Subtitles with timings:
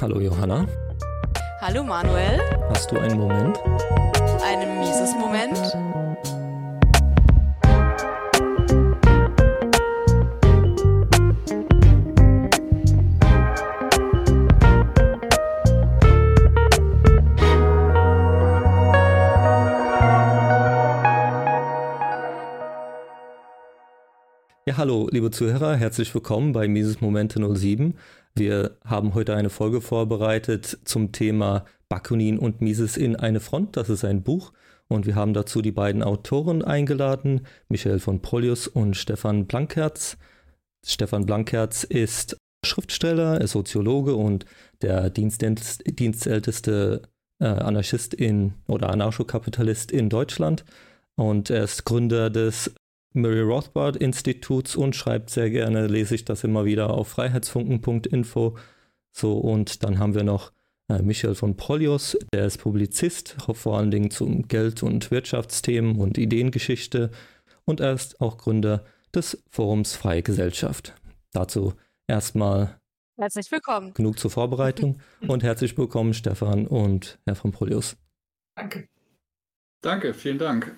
[0.00, 0.66] Hallo Johanna.
[1.60, 2.40] Hallo Manuel.
[2.70, 3.58] Hast du einen Moment?
[4.42, 5.58] Einen mieses Moment.
[24.66, 27.98] Ja, hallo, liebe Zuhörer, herzlich willkommen bei Mises Momente 07.
[28.34, 33.76] Wir haben heute eine Folge vorbereitet zum Thema Bakunin und Mises in eine Front.
[33.76, 34.52] Das ist ein Buch
[34.88, 40.16] und wir haben dazu die beiden Autoren eingeladen, Michael von Polius und Stefan Blankherz.
[40.84, 44.46] Stefan Blankherz ist Schriftsteller, ist Soziologe und
[44.82, 47.02] der dienstälteste
[47.40, 50.64] äh, Anarchist in oder Anarchokapitalist in Deutschland.
[51.16, 52.74] Und er ist Gründer des
[53.12, 58.56] Murray Rothbard Instituts und schreibt sehr gerne, lese ich das immer wieder auf freiheitsfunken.info.
[59.12, 60.52] So, und dann haben wir noch
[60.88, 66.18] äh, Michael von Polios, der ist Publizist, vor allen Dingen zum Geld- und Wirtschaftsthemen und
[66.18, 67.10] Ideengeschichte.
[67.64, 70.94] Und er ist auch Gründer des Forums Freie Gesellschaft.
[71.32, 71.74] Dazu
[72.06, 72.80] erstmal
[73.16, 73.94] herzlich willkommen.
[73.94, 77.96] Genug zur Vorbereitung und herzlich willkommen, Stefan und Herr von Polius.
[78.56, 78.88] Danke.
[79.82, 80.76] Danke, vielen Dank.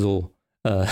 [0.00, 0.34] So,
[0.64, 0.86] äh,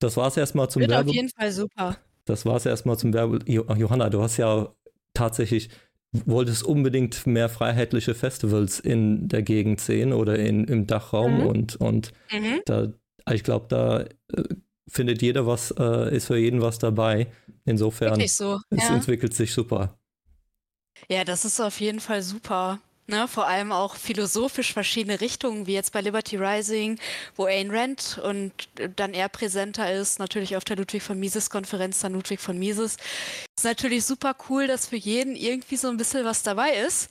[0.00, 1.10] das war es erstmal zum Wird Werbe.
[1.10, 1.96] auf jeden Fall super.
[2.24, 3.38] Das war es erstmal zum Werbe.
[3.46, 4.74] Johanna, du hast ja
[5.14, 5.70] tatsächlich,
[6.12, 11.46] wolltest unbedingt mehr freiheitliche Festivals in der Gegend sehen oder in, im Dachraum mhm.
[11.46, 12.60] und, und mhm.
[12.64, 12.88] da,
[13.30, 14.54] ich glaube, da äh,
[14.88, 17.28] findet jeder was, äh, ist für jeden was dabei.
[17.64, 18.60] Insofern, so.
[18.70, 18.94] es ja.
[18.94, 19.98] entwickelt sich super.
[21.08, 22.80] Ja, das ist auf jeden Fall super.
[23.10, 27.00] Ne, vor allem auch philosophisch verschiedene Richtungen, wie jetzt bei Liberty Rising,
[27.34, 28.52] wo Ayn Rand und
[28.94, 32.98] dann eher präsenter ist, natürlich auf der Ludwig von Mises Konferenz, dann Ludwig von Mises.
[33.58, 37.10] Ist natürlich super cool, dass für jeden irgendwie so ein bisschen was dabei ist.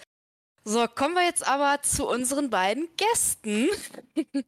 [0.64, 3.68] So, kommen wir jetzt aber zu unseren beiden Gästen,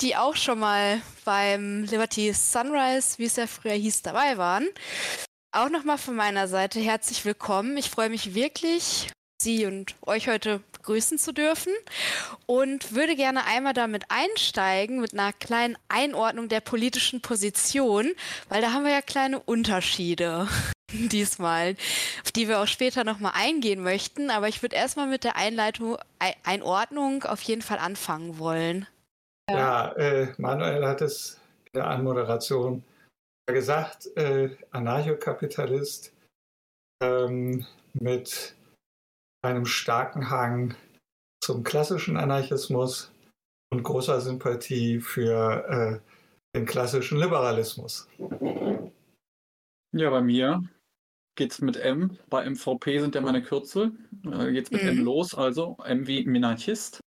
[0.00, 4.66] die auch schon mal beim Liberty Sunrise, wie es ja früher hieß, dabei waren.
[5.52, 7.76] Auch nochmal von meiner Seite herzlich willkommen.
[7.76, 9.08] Ich freue mich wirklich,
[9.42, 11.72] Sie und euch heute begrüßen zu dürfen
[12.46, 18.12] und würde gerne einmal damit einsteigen mit einer kleinen Einordnung der politischen Position,
[18.48, 20.48] weil da haben wir ja kleine Unterschiede
[20.92, 21.76] diesmal,
[22.24, 24.30] auf die wir auch später nochmal eingehen möchten.
[24.30, 25.98] Aber ich würde erstmal mit der Einleitung,
[26.44, 28.86] Einordnung auf jeden Fall anfangen wollen.
[29.50, 32.84] Ja, äh, Manuel hat es in der Anmoderation
[33.46, 36.12] gesagt, äh, Anarchokapitalist
[37.02, 38.54] ähm, mit
[39.42, 40.74] einem starken Hang
[41.42, 43.12] zum klassischen Anarchismus
[43.72, 48.08] und großer Sympathie für äh, den klassischen Liberalismus.
[49.92, 50.62] Ja, bei mir
[51.36, 52.18] geht es mit M.
[52.28, 53.92] Bei MVP sind ja meine Kürzel.
[54.24, 54.88] Äh, es mit mhm.
[54.88, 57.00] M los, also M wie Minarchist.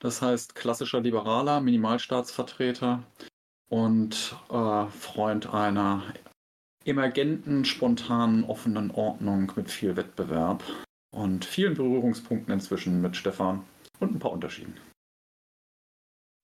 [0.00, 3.02] Das heißt klassischer Liberaler, Minimalstaatsvertreter
[3.68, 6.02] und äh, Freund einer
[6.84, 10.62] emergenten, spontanen, offenen Ordnung mit viel Wettbewerb
[11.16, 13.64] und vielen Berührungspunkten inzwischen mit Stefan
[14.00, 14.78] und ein paar Unterschieden.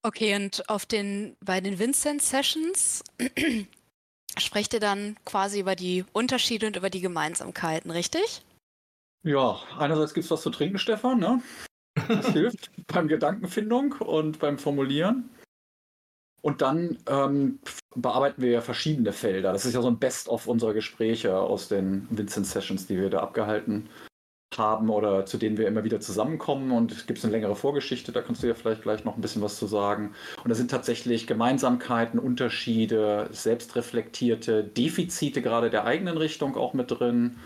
[0.02, 3.04] Okay, und auf den, bei den Vincent Sessions
[4.38, 8.42] sprecht ihr dann quasi über die Unterschiede und über die Gemeinsamkeiten, richtig?
[9.24, 11.42] Ja, einerseits gibt es was zu trinken, Stefan, ne?
[12.08, 15.28] Das hilft beim Gedankenfindung und beim Formulieren.
[16.40, 17.60] Und dann ähm,
[17.94, 19.52] bearbeiten wir ja verschiedene Felder.
[19.52, 23.20] Das ist ja so ein Best-of unserer Gespräche aus den Vincent Sessions, die wir da
[23.20, 23.88] abgehalten
[24.58, 26.70] haben oder zu denen wir immer wieder zusammenkommen.
[26.72, 29.42] Und es gibt eine längere Vorgeschichte, da kannst du ja vielleicht gleich noch ein bisschen
[29.42, 30.14] was zu sagen.
[30.42, 37.38] Und da sind tatsächlich Gemeinsamkeiten, Unterschiede, selbstreflektierte Defizite gerade der eigenen Richtung auch mit drin.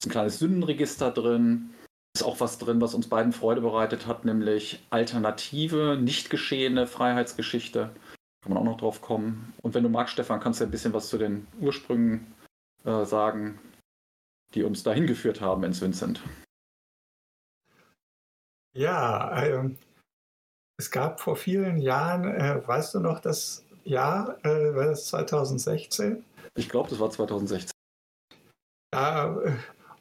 [0.00, 1.70] Ist ein kleines Sündenregister drin
[2.16, 7.90] ist auch was drin, was uns beiden Freude bereitet hat, nämlich alternative, nicht geschehene Freiheitsgeschichte.
[8.42, 9.52] Kann man auch noch drauf kommen.
[9.62, 12.32] Und wenn du magst, Stefan, kannst du ein bisschen was zu den Ursprüngen
[12.84, 13.58] äh, sagen,
[14.54, 16.20] die uns dahin geführt haben ins Vincent.
[18.76, 19.70] Ja, äh,
[20.78, 26.24] es gab vor vielen Jahren, äh, weißt du noch das Jahr, äh, war das 2016?
[26.56, 27.70] Ich glaube, das war 2016.
[28.92, 29.52] Da äh,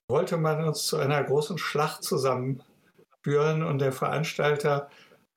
[0.10, 4.90] wollte man uns zu einer großen Schlacht zusammenführen und der Veranstalter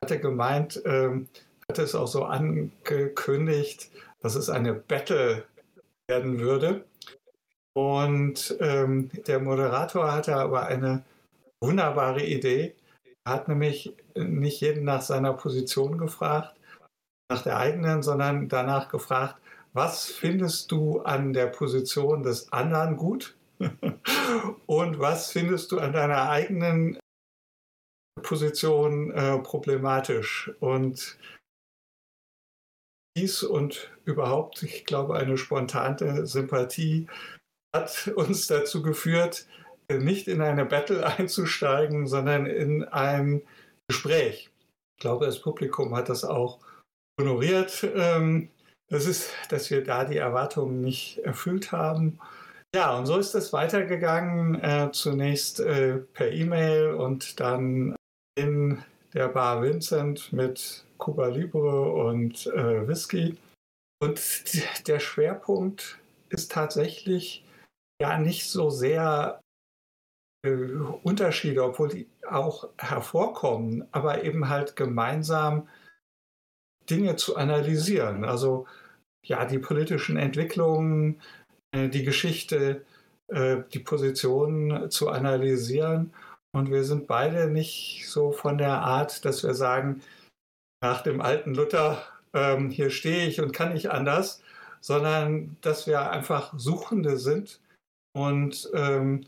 [0.03, 1.29] hatte gemeint, ähm,
[1.69, 3.91] hatte es auch so angekündigt,
[4.21, 5.45] dass es eine Battle
[6.09, 6.85] werden würde.
[7.75, 11.05] Und ähm, der Moderator hatte aber eine
[11.61, 12.75] wunderbare Idee.
[13.27, 16.55] Hat nämlich nicht jeden nach seiner Position gefragt,
[17.31, 19.37] nach der eigenen, sondern danach gefragt,
[19.73, 23.37] was findest du an der Position des anderen gut
[24.67, 26.99] Und was findest du an deiner eigenen
[28.23, 30.51] Position äh, problematisch?
[30.61, 31.19] Und
[33.17, 37.07] dies und überhaupt, ich glaube, eine spontane Sympathie
[37.75, 39.47] hat uns dazu geführt,
[39.91, 43.43] nicht in eine Battle einzusteigen, sondern in ein
[43.89, 44.51] Gespräch.
[44.97, 46.59] Ich glaube, das Publikum hat das auch
[47.21, 47.87] honoriert.
[47.95, 48.51] Ähm,
[48.89, 52.19] das ist, dass wir da die Erwartungen nicht erfüllt haben.
[52.75, 54.61] Ja, und so ist es weitergegangen.
[54.63, 57.97] Äh, zunächst äh, per E-Mail und dann
[58.37, 58.83] in
[59.15, 63.37] der Bar Vincent mit Cuba Libre und äh, Whisky.
[64.01, 64.21] Und
[64.89, 65.99] der Schwerpunkt
[66.29, 67.45] ist tatsächlich
[68.01, 69.41] ja nicht so sehr
[71.03, 75.69] Unterschiede, obwohl die auch hervorkommen, aber eben halt gemeinsam
[76.89, 78.25] Dinge zu analysieren.
[78.25, 78.67] Also
[79.25, 81.21] ja, die politischen Entwicklungen,
[81.73, 82.85] äh, die Geschichte,
[83.29, 86.13] äh, die Position zu analysieren.
[86.53, 90.01] Und wir sind beide nicht so von der Art, dass wir sagen,
[90.81, 92.03] nach dem alten Luther,
[92.33, 94.43] ähm, hier stehe ich und kann nicht anders,
[94.81, 97.61] sondern dass wir einfach Suchende sind
[98.15, 99.27] und ähm,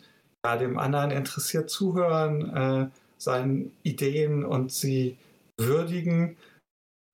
[0.49, 5.19] ja, dem anderen interessiert zuhören, äh, seinen Ideen und sie
[5.61, 6.37] würdigen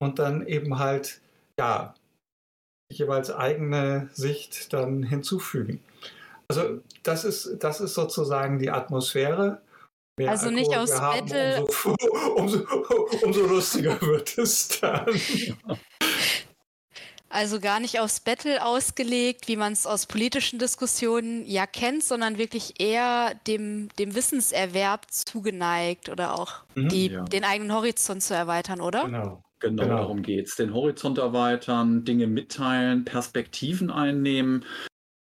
[0.01, 1.21] und dann eben halt
[1.59, 1.95] ja
[2.93, 5.83] jeweils eigene Sicht dann hinzufügen.
[6.49, 9.63] Also das ist, das ist sozusagen die Atmosphäre.
[10.17, 11.65] Mehr also Alkohol nicht aus haben, Battle.
[11.65, 11.97] Umso,
[12.37, 12.67] umso,
[13.23, 15.07] umso, lustiger wird es dann.
[17.35, 22.39] Also gar nicht aufs Battle ausgelegt, wie man es aus politischen Diskussionen ja kennt, sondern
[22.39, 27.25] wirklich eher dem, dem Wissenserwerb zugeneigt oder auch mhm, die, ja.
[27.25, 29.07] den eigenen Horizont zu erweitern, oder?
[29.07, 29.43] Genau.
[29.59, 29.97] Genau, genau.
[29.97, 30.55] darum geht es.
[30.55, 34.65] Den Horizont erweitern, Dinge mitteilen, Perspektiven einnehmen.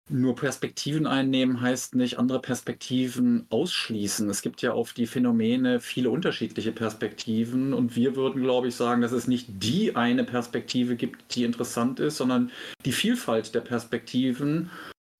[0.09, 4.29] Nur Perspektiven einnehmen heißt nicht andere Perspektiven ausschließen.
[4.29, 9.01] Es gibt ja auf die Phänomene viele unterschiedliche Perspektiven und wir würden, glaube ich, sagen,
[9.01, 12.51] dass es nicht die eine Perspektive gibt, die interessant ist, sondern
[12.83, 14.69] die Vielfalt der Perspektiven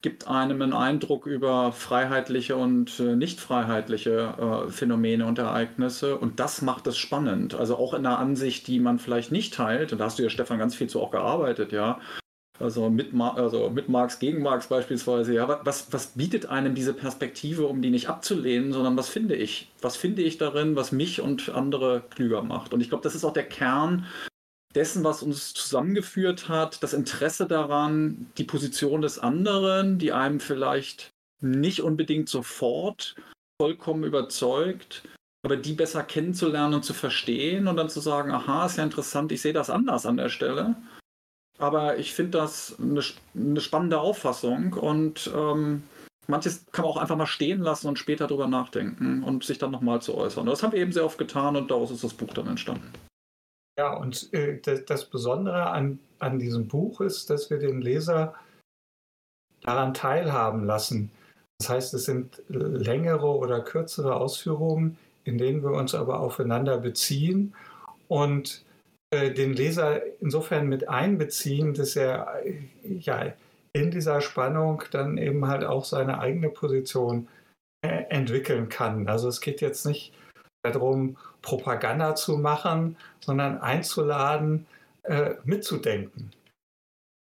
[0.01, 6.17] gibt einem einen Eindruck über freiheitliche und äh, nicht freiheitliche äh, Phänomene und Ereignisse.
[6.17, 7.55] Und das macht es spannend.
[7.55, 9.93] Also auch in einer Ansicht, die man vielleicht nicht teilt.
[9.93, 12.01] Und da hast du ja, Stefan, ganz viel zu auch gearbeitet, ja.
[12.63, 15.33] Also mit, also mit Marx gegen Marx beispielsweise.
[15.33, 19.69] Ja, was, was bietet einem diese Perspektive, um die nicht abzulehnen, sondern was finde ich?
[19.81, 22.73] Was finde ich darin, was mich und andere klüger macht?
[22.73, 24.05] Und ich glaube, das ist auch der Kern
[24.75, 31.11] dessen, was uns zusammengeführt hat, das Interesse daran, die Position des anderen, die einem vielleicht
[31.41, 33.15] nicht unbedingt sofort
[33.61, 35.03] vollkommen überzeugt,
[35.45, 39.33] aber die besser kennenzulernen und zu verstehen und dann zu sagen, aha, ist ja interessant,
[39.33, 40.75] ich sehe das anders an der Stelle.
[41.59, 43.01] Aber ich finde das eine,
[43.35, 45.83] eine, spannende Auffassung und ähm,
[46.27, 49.71] manches kann man auch einfach mal stehen lassen und später darüber nachdenken und sich dann
[49.71, 50.45] nochmal zu äußern.
[50.45, 52.91] Das haben wir eben sehr oft getan und daraus ist das Buch dann entstanden.
[53.77, 58.35] Ja, und äh, das, Besondere an, an diesem Buch ist, dass wir den Leser
[59.61, 61.11] daran teilhaben lassen.
[61.59, 67.55] Das heißt, es sind längere oder kürzere Ausführungen, in denen wir uns aber aufeinander beziehen
[68.07, 68.63] und
[69.13, 72.41] den Leser insofern mit einbeziehen, dass er
[72.83, 73.33] ja,
[73.73, 77.27] in dieser Spannung dann eben halt auch seine eigene Position
[77.83, 79.07] äh, entwickeln kann.
[79.07, 80.13] Also es geht jetzt nicht
[80.63, 84.65] darum, Propaganda zu machen, sondern einzuladen,
[85.03, 86.31] äh, mitzudenken.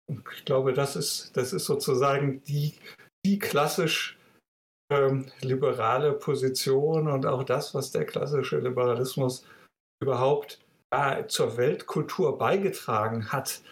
[0.08, 2.74] Und ich glaube, das ist, das ist sozusagen die,
[3.24, 4.18] die klassisch
[4.92, 9.44] ähm, liberale Position und auch das, was der klassische Liberalismus
[10.00, 10.61] überhaupt
[10.92, 13.62] äh, zur Weltkultur beigetragen hat.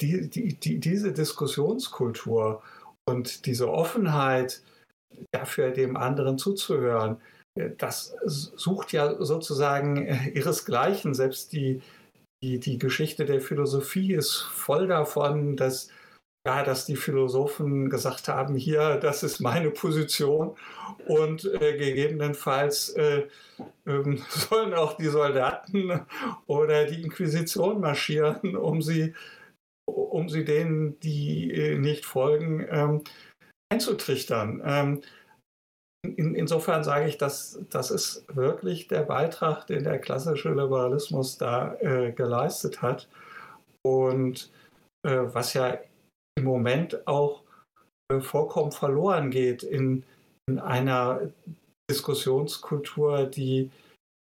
[0.00, 2.62] Die, die, die, diese Diskussionskultur
[3.08, 4.62] und diese Offenheit,
[5.32, 7.20] dafür dem anderen zuzuhören,
[7.54, 11.14] äh, das sucht ja sozusagen äh, ihresgleichen.
[11.14, 11.80] Selbst die,
[12.42, 15.88] die, die Geschichte der Philosophie ist voll davon, dass,
[16.46, 20.56] ja, dass die Philosophen gesagt haben, hier, das ist meine Position
[21.08, 23.26] und äh, gegebenenfalls äh,
[23.84, 26.06] äh, sollen auch die Soldaten
[26.46, 29.12] oder die Inquisition marschieren, um sie,
[29.86, 33.02] um sie denen, die äh, nicht folgen, ähm,
[33.72, 34.62] einzutrichtern.
[34.64, 35.00] Ähm,
[36.04, 41.74] in, insofern sage ich, dass das ist wirklich der Beitrag, den der klassische Liberalismus da
[41.80, 43.08] äh, geleistet hat
[43.82, 44.52] und
[45.02, 45.76] äh, was ja
[46.36, 47.42] im Moment auch
[48.12, 50.04] äh, vollkommen verloren geht in,
[50.48, 51.32] in einer
[51.90, 53.70] Diskussionskultur, die,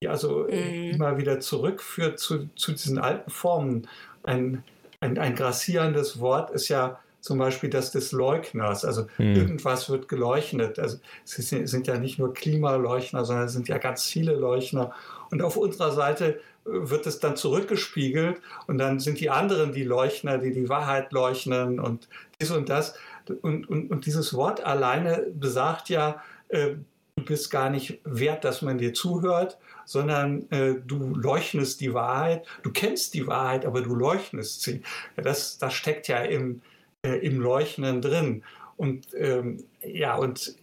[0.03, 0.91] die also mhm.
[0.93, 3.89] immer wieder zurückführt zu, zu diesen alten Formen.
[4.23, 4.63] Ein,
[5.01, 8.85] ein, ein grassierendes Wort ist ja zum Beispiel das des Leugners.
[8.85, 9.37] Also hm.
[9.37, 10.79] irgendwas wird geleuchtet.
[10.81, 14.93] Also es sind ja nicht nur Klimaleuchtner, sondern es sind ja ganz viele Leuchtner.
[15.31, 19.85] Und auf unserer Seite äh, wird es dann zurückgespiegelt und dann sind die anderen die
[19.85, 22.09] Leuchtner, die die Wahrheit leuchten und
[22.41, 22.97] dies und das.
[23.41, 26.71] Und, und, und dieses Wort alleine besagt ja, äh,
[27.15, 32.47] du bist gar nicht wert, dass man dir zuhört, sondern äh, du leuchtest die Wahrheit,
[32.65, 34.83] du kennst die Wahrheit, aber du leuchtest sie.
[35.15, 36.63] Das, das steckt ja im,
[37.05, 38.45] äh, im Leuchten drin.
[38.77, 40.57] Und ähm, ja, und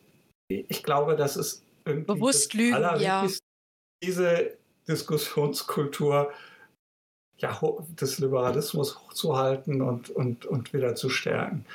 [0.49, 3.27] ich glaube, das ist irgendwie bewusst lügen, ja.
[4.03, 6.31] diese Diskussionskultur
[7.37, 7.59] ja,
[7.99, 11.65] des Liberalismus hochzuhalten und, und, und wieder zu stärken.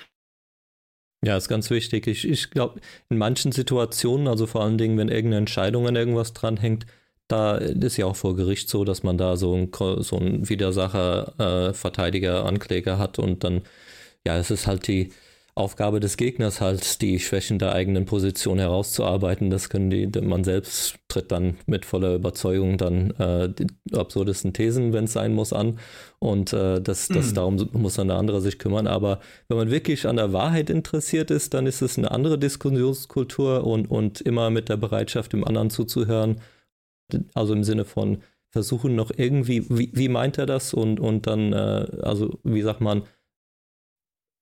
[1.25, 2.07] Ja, ist ganz wichtig.
[2.07, 6.35] Ich, ich glaube, in manchen Situationen, also vor allen Dingen, wenn irgendeine Entscheidung an irgendwas
[6.35, 6.85] dranhängt,
[7.29, 11.73] da ist ja auch vor Gericht so, dass man da so ein, so Widersacher, äh,
[11.73, 13.63] Verteidiger, Ankläger hat und dann
[14.27, 15.13] ja, es ist halt die
[15.57, 19.51] Aufgabe des Gegners halt, die Schwächen der eigenen Position herauszuarbeiten.
[19.51, 24.93] Das können die, man selbst tritt dann mit voller Überzeugung dann äh, die absurdesten Thesen,
[24.93, 25.79] wenn es sein muss, an.
[26.19, 27.35] Und äh, das, das mhm.
[27.35, 28.89] darum muss dann der andere sich kümmern.
[28.89, 33.65] Aber wenn man wirklich an der Wahrheit interessiert ist, dann ist es eine andere Diskussionskultur
[33.65, 36.41] und, und immer mit der Bereitschaft, dem anderen zuzuhören.
[37.35, 38.19] Also im Sinne von
[38.51, 40.75] versuchen noch irgendwie, wie, wie meint er das?
[40.75, 43.03] Und, und dann, äh, also wie sagt man,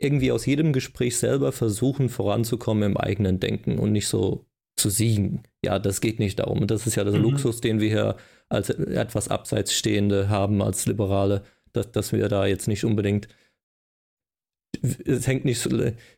[0.02, 4.44] irgendwie aus jedem Gespräch selber versuchen voranzukommen im eigenen Denken und nicht so
[4.76, 5.42] zu siegen.
[5.64, 6.60] Ja, das geht nicht darum.
[6.60, 7.22] Und das ist ja der mhm.
[7.22, 8.16] Luxus, den wir hier
[8.48, 11.42] als etwas abseits Stehende haben, als Liberale,
[11.72, 13.28] dass, dass wir da jetzt nicht unbedingt
[14.80, 15.70] es hängt nicht so,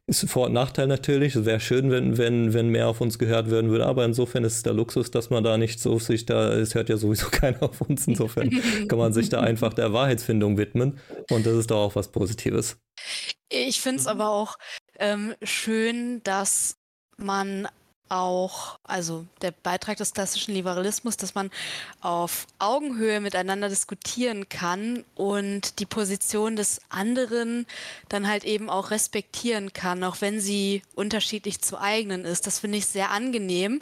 [0.07, 1.35] ist Vor- und Nachteil natürlich.
[1.35, 4.57] Es wäre schön, wenn, wenn, wenn mehr auf uns gehört werden würde, aber insofern ist
[4.57, 7.63] es der Luxus, dass man da nicht so sich da, es hört ja sowieso keiner
[7.63, 8.51] auf uns, insofern
[8.89, 10.99] kann man sich da einfach der Wahrheitsfindung widmen
[11.31, 12.79] und das ist doch auch was Positives.
[13.49, 14.57] Ich finde es aber auch
[14.99, 16.77] ähm, schön, dass
[17.17, 17.69] man
[18.09, 21.51] auch, also der Beitrag des klassischen Liberalismus, dass man
[22.01, 27.67] auf Augenhöhe miteinander diskutieren kann und die Position des anderen
[28.09, 32.47] dann halt eben auch respektieren kann, auch wenn sie unterschiedlich zu eigenen ist.
[32.47, 33.81] Das finde ich sehr angenehm,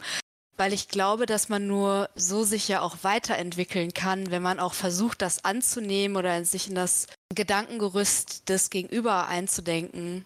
[0.55, 4.73] weil ich glaube, dass man nur so sich ja auch weiterentwickeln kann, wenn man auch
[4.73, 10.25] versucht, das anzunehmen oder sich in das Gedankengerüst des Gegenüber einzudenken.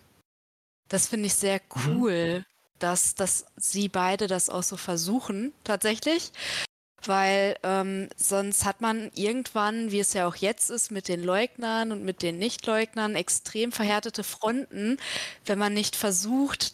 [0.87, 1.97] Das finde ich sehr mhm.
[1.97, 2.39] cool.
[2.39, 6.31] Mhm dass, dass sie beide das auch so versuchen, tatsächlich.
[7.05, 11.91] Weil ähm, sonst hat man irgendwann, wie es ja auch jetzt ist, mit den Leugnern
[11.91, 14.97] und mit den Nichtleugnern extrem verhärtete Fronten,
[15.45, 16.73] wenn man nicht versucht,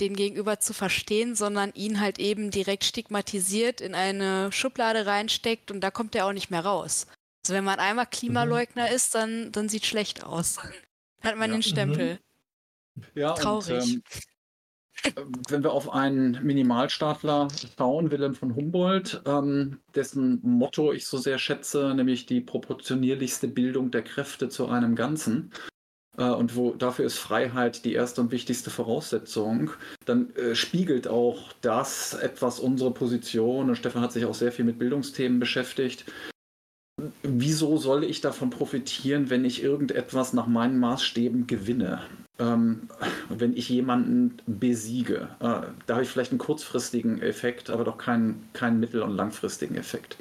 [0.00, 5.80] den Gegenüber zu verstehen, sondern ihn halt eben direkt stigmatisiert in eine Schublade reinsteckt und
[5.82, 7.06] da kommt er auch nicht mehr raus.
[7.44, 8.94] Also wenn man einmal Klimaleugner mhm.
[8.94, 10.56] ist, dann, dann sieht schlecht aus.
[11.22, 11.56] Dann hat man ja.
[11.56, 12.14] den Stempel.
[12.94, 13.04] Mhm.
[13.14, 13.82] Ja, Traurig.
[13.82, 14.02] Und, ähm,
[15.48, 21.38] wenn wir auf einen Minimalstaatler schauen, Wilhelm von Humboldt, ähm, dessen Motto ich so sehr
[21.38, 25.52] schätze, nämlich die proportionierlichste Bildung der Kräfte zu einem Ganzen,
[26.20, 29.70] äh, und wo dafür ist Freiheit die erste und wichtigste Voraussetzung,
[30.04, 33.70] dann äh, spiegelt auch das etwas unsere Position.
[33.70, 36.04] Und Stefan hat sich auch sehr viel mit Bildungsthemen beschäftigt.
[37.22, 42.02] Wieso soll ich davon profitieren, wenn ich irgendetwas nach meinen Maßstäben gewinne?
[42.40, 42.88] Ähm,
[43.28, 45.28] wenn ich jemanden besiege?
[45.40, 49.76] Äh, da habe ich vielleicht einen kurzfristigen Effekt, aber doch keinen, keinen mittel- und langfristigen
[49.76, 50.16] Effekt.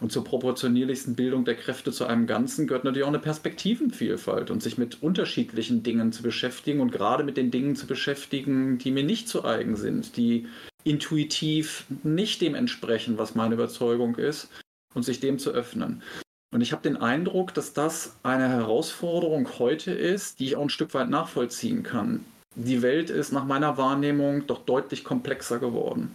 [0.00, 4.60] Und zur proportionierlichsten Bildung der Kräfte zu einem Ganzen gehört natürlich auch eine Perspektivenvielfalt und
[4.60, 9.04] sich mit unterschiedlichen Dingen zu beschäftigen und gerade mit den Dingen zu beschäftigen, die mir
[9.04, 10.48] nicht zu eigen sind, die
[10.82, 14.48] intuitiv nicht dem entsprechen, was meine Überzeugung ist
[14.92, 16.02] und sich dem zu öffnen.
[16.52, 20.68] Und ich habe den Eindruck, dass das eine Herausforderung heute ist, die ich auch ein
[20.68, 22.24] Stück weit nachvollziehen kann.
[22.54, 26.14] Die Welt ist nach meiner Wahrnehmung doch deutlich komplexer geworden.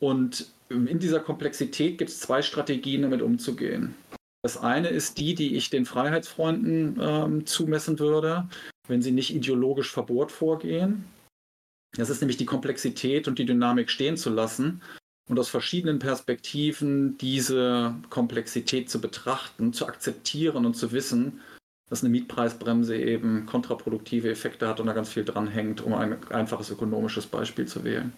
[0.00, 3.94] Und in dieser Komplexität gibt es zwei Strategien, damit umzugehen.
[4.42, 8.48] Das eine ist die, die ich den Freiheitsfreunden ähm, zumessen würde,
[8.88, 11.04] wenn sie nicht ideologisch verbohrt vorgehen.
[11.96, 14.82] Das ist nämlich die Komplexität und die Dynamik stehen zu lassen
[15.30, 21.40] und aus verschiedenen Perspektiven diese Komplexität zu betrachten, zu akzeptieren und zu wissen,
[21.88, 26.18] dass eine Mietpreisbremse eben kontraproduktive Effekte hat und da ganz viel dran hängt, um ein
[26.32, 28.12] einfaches ökonomisches Beispiel zu wählen.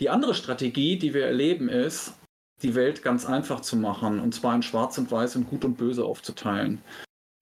[0.00, 2.12] Die andere Strategie, die wir erleben, ist,
[2.62, 5.78] die Welt ganz einfach zu machen, und zwar in Schwarz und Weiß und Gut und
[5.78, 6.82] Böse aufzuteilen.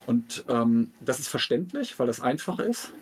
[0.07, 2.93] Und ähm, das ist verständlich, weil das einfach ist.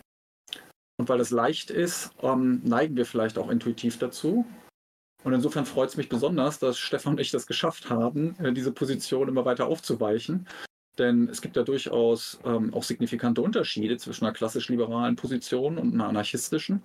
[0.97, 4.45] Und weil es leicht ist, ähm, neigen wir vielleicht auch intuitiv dazu.
[5.23, 8.71] Und insofern freut es mich besonders, dass Stefan und ich das geschafft haben, äh, diese
[8.71, 10.47] Position immer weiter aufzuweichen.
[10.97, 16.07] Denn es gibt ja durchaus ähm, auch signifikante Unterschiede zwischen einer klassisch-liberalen Position und einer
[16.07, 16.83] anarchistischen.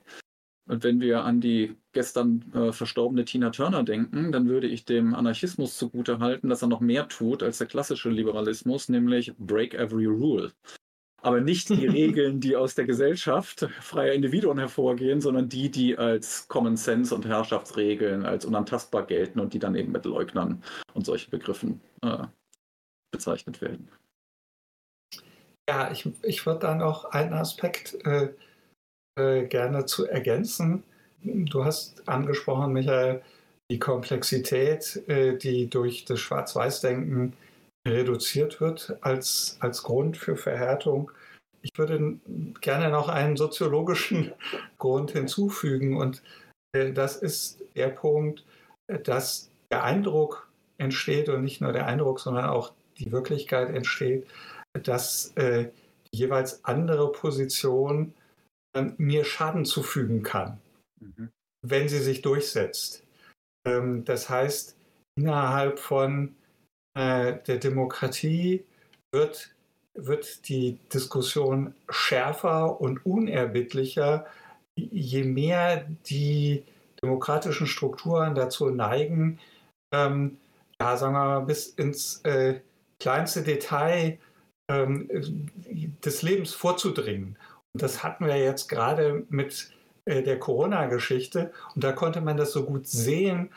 [0.68, 5.14] Und wenn wir an die gestern äh, verstorbene Tina Turner denken, dann würde ich dem
[5.14, 10.52] Anarchismus zugutehalten, dass er noch mehr tut als der klassische Liberalismus, nämlich break every rule.
[11.26, 16.46] Aber nicht die Regeln, die aus der Gesellschaft freier Individuen hervorgehen, sondern die, die als
[16.46, 20.62] Common Sense und Herrschaftsregeln als unantastbar gelten und die dann eben mit Leugnern
[20.94, 22.26] und solchen Begriffen äh,
[23.10, 23.88] bezeichnet werden.
[25.68, 28.28] Ja, ich, ich würde da noch einen Aspekt äh,
[29.18, 30.84] äh, gerne zu ergänzen.
[31.24, 33.20] Du hast angesprochen, Michael,
[33.68, 37.32] die Komplexität, äh, die durch das Schwarz-Weiß-Denken
[37.86, 41.10] reduziert wird als, als Grund für Verhärtung.
[41.62, 42.18] Ich würde
[42.60, 44.32] gerne noch einen soziologischen
[44.78, 46.22] Grund hinzufügen und
[46.72, 48.44] äh, das ist der Punkt,
[49.04, 54.26] dass der Eindruck entsteht und nicht nur der Eindruck, sondern auch die Wirklichkeit entsteht,
[54.72, 55.70] dass äh,
[56.12, 58.14] die jeweils andere Position
[58.98, 60.60] mir Schaden zufügen kann,
[61.00, 61.30] mhm.
[61.62, 63.02] wenn sie sich durchsetzt.
[63.66, 64.76] Ähm, das heißt,
[65.18, 66.36] innerhalb von
[66.96, 68.64] äh, der Demokratie
[69.12, 69.50] wird,
[69.94, 74.26] wird die Diskussion schärfer und unerbittlicher,
[74.76, 76.64] je mehr die
[77.02, 79.38] demokratischen Strukturen dazu neigen,
[79.92, 80.38] ähm,
[80.80, 82.60] ja, sagen wir mal, bis ins äh,
[82.98, 84.18] kleinste Detail
[84.68, 85.08] ähm,
[86.04, 87.36] des Lebens vorzudringen.
[87.74, 89.70] Das hatten wir jetzt gerade mit
[90.06, 91.52] äh, der Corona-Geschichte.
[91.74, 93.50] Und da konnte man das so gut sehen,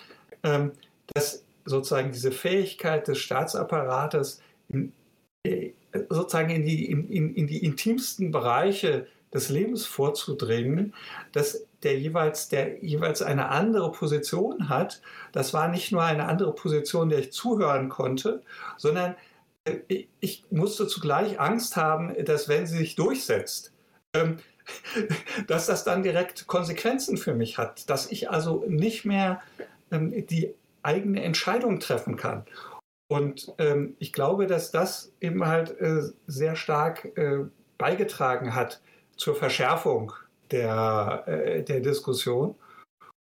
[0.43, 0.73] ähm,
[1.13, 4.91] dass sozusagen diese Fähigkeit des Staatsapparates in,
[5.43, 5.71] äh,
[6.09, 10.93] sozusagen in die, in, in die intimsten Bereiche des Lebens vorzudringen,
[11.31, 15.01] dass der jeweils, der jeweils eine andere Position hat.
[15.31, 18.41] Das war nicht nur eine andere Position, der ich zuhören konnte,
[18.77, 19.15] sondern
[19.65, 23.71] äh, ich musste zugleich Angst haben, dass wenn sie sich durchsetzt,
[24.13, 24.37] ähm,
[25.47, 29.41] dass das dann direkt Konsequenzen für mich hat, dass ich also nicht mehr
[29.91, 30.53] ähm, die
[30.89, 32.45] eigene Entscheidung treffen kann.
[33.11, 37.45] Und ähm, ich glaube, dass das eben halt äh, sehr stark äh,
[37.77, 38.81] beigetragen hat
[39.15, 40.13] zur Verschärfung
[40.51, 42.55] der, äh, der Diskussion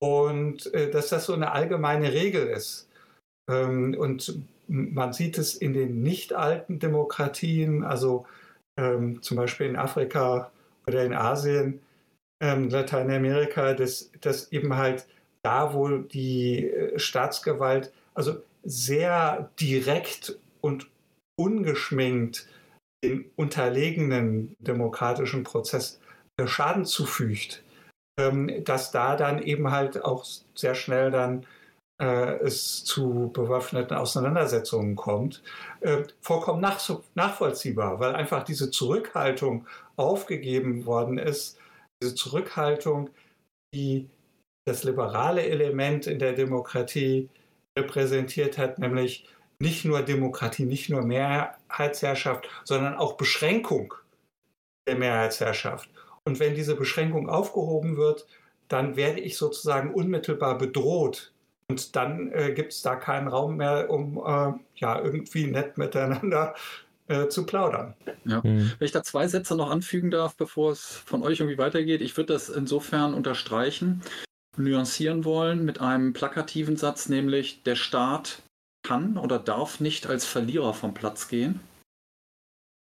[0.02, 2.88] und äh, dass das so eine allgemeine Regel ist.
[3.50, 8.26] Ähm, und man sieht es in den nicht alten Demokratien, also
[8.78, 10.52] ähm, zum Beispiel in Afrika
[10.88, 11.82] oder in Asien,
[12.42, 15.08] ähm, Lateinamerika, dass, dass eben halt
[15.44, 20.90] da, wo die äh, Staatsgewalt also sehr direkt und
[21.38, 22.48] ungeschminkt
[23.04, 26.02] dem unterlegenen demokratischen Prozess
[26.38, 27.64] äh, Schaden zufügt,
[28.20, 31.46] ähm, dass da dann eben halt auch sehr schnell dann
[32.02, 35.44] äh, es zu bewaffneten Auseinandersetzungen kommt,
[36.22, 36.80] vollkommen nach,
[37.16, 41.58] nachvollziehbar, weil einfach diese Zurückhaltung aufgegeben worden ist,
[42.02, 43.10] diese Zurückhaltung,
[43.74, 44.10] die
[44.70, 47.30] das liberale Element in der Demokratie
[47.78, 49.26] repräsentiert hat, nämlich
[49.60, 53.94] nicht nur Demokratie, nicht nur Mehrheitsherrschaft, sondern auch Beschränkung
[54.88, 55.90] der Mehrheitsherrschaft.
[56.24, 58.26] Und wenn diese Beschränkung aufgehoben wird,
[58.68, 61.34] dann werde ich sozusagen unmittelbar bedroht.
[61.68, 66.56] Und dann äh, gibt es da keinen Raum mehr, um äh, ja irgendwie nett miteinander
[67.08, 67.96] äh, zu plaudern.
[68.26, 68.42] Ja.
[68.44, 68.72] Mhm.
[68.78, 72.16] Wenn ich da zwei Sätze noch anfügen darf, bevor es von euch irgendwie weitergeht, ich
[72.16, 74.02] würde das insofern unterstreichen,
[74.60, 78.42] nuancieren wollen mit einem plakativen Satz, nämlich der Staat
[78.84, 81.60] kann oder darf nicht als Verlierer vom Platz gehen.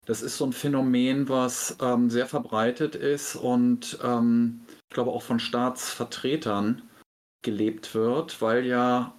[0.05, 5.21] Das ist so ein Phänomen, was ähm, sehr verbreitet ist und ähm, ich glaube auch
[5.21, 6.81] von Staatsvertretern
[7.41, 9.13] gelebt wird, weil ja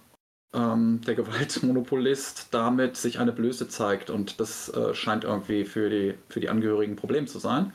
[0.53, 6.15] ähm, der Gewaltmonopolist damit sich eine Blöße zeigt und das äh, scheint irgendwie für die,
[6.29, 7.73] für die Angehörigen ein Problem zu sein.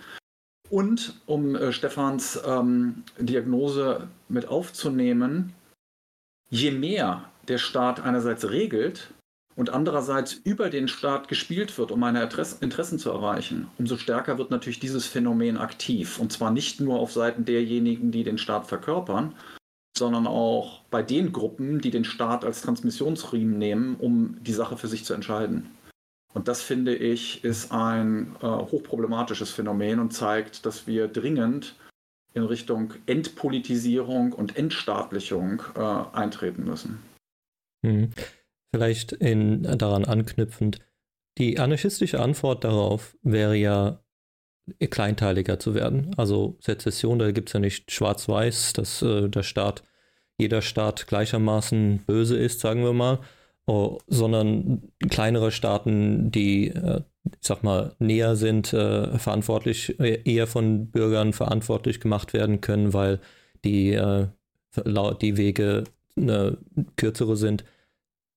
[0.70, 5.52] Und um äh, Stefans ähm, Diagnose mit aufzunehmen,
[6.48, 9.12] je mehr der Staat einerseits regelt
[9.56, 12.22] und andererseits über den Staat gespielt wird, um eine
[12.60, 16.20] Interessen zu erreichen, umso stärker wird natürlich dieses Phänomen aktiv.
[16.20, 19.34] Und zwar nicht nur auf Seiten derjenigen, die den Staat verkörpern,
[19.98, 24.88] sondern auch bei den Gruppen, die den Staat als Transmissionsriemen nehmen, um die Sache für
[24.88, 25.68] sich zu entscheiden.
[26.32, 31.74] Und das finde ich ist ein äh, hochproblematisches Phänomen und zeigt, dass wir dringend
[32.34, 35.80] in Richtung Entpolitisierung und Entstaatlichung äh,
[36.16, 37.02] eintreten müssen.
[37.84, 38.10] Hm.
[38.72, 40.78] Vielleicht in, daran anknüpfend,
[41.38, 44.00] die anarchistische Antwort darauf wäre ja,
[44.78, 46.14] kleinteiliger zu werden.
[46.16, 49.82] Also Sezession, da gibt es ja nicht schwarz-weiß, dass äh, der Staat,
[50.38, 53.18] jeder Staat gleichermaßen böse ist, sagen wir mal,
[53.70, 60.46] oh, sondern kleinere Staaten, die, äh, ich sag mal, näher sind, äh, verantwortlich, äh, eher
[60.46, 63.20] von Bürgern verantwortlich gemacht werden können, weil
[63.64, 64.00] die,
[64.76, 65.84] die Wege
[66.16, 66.56] eine
[66.96, 67.64] kürzere sind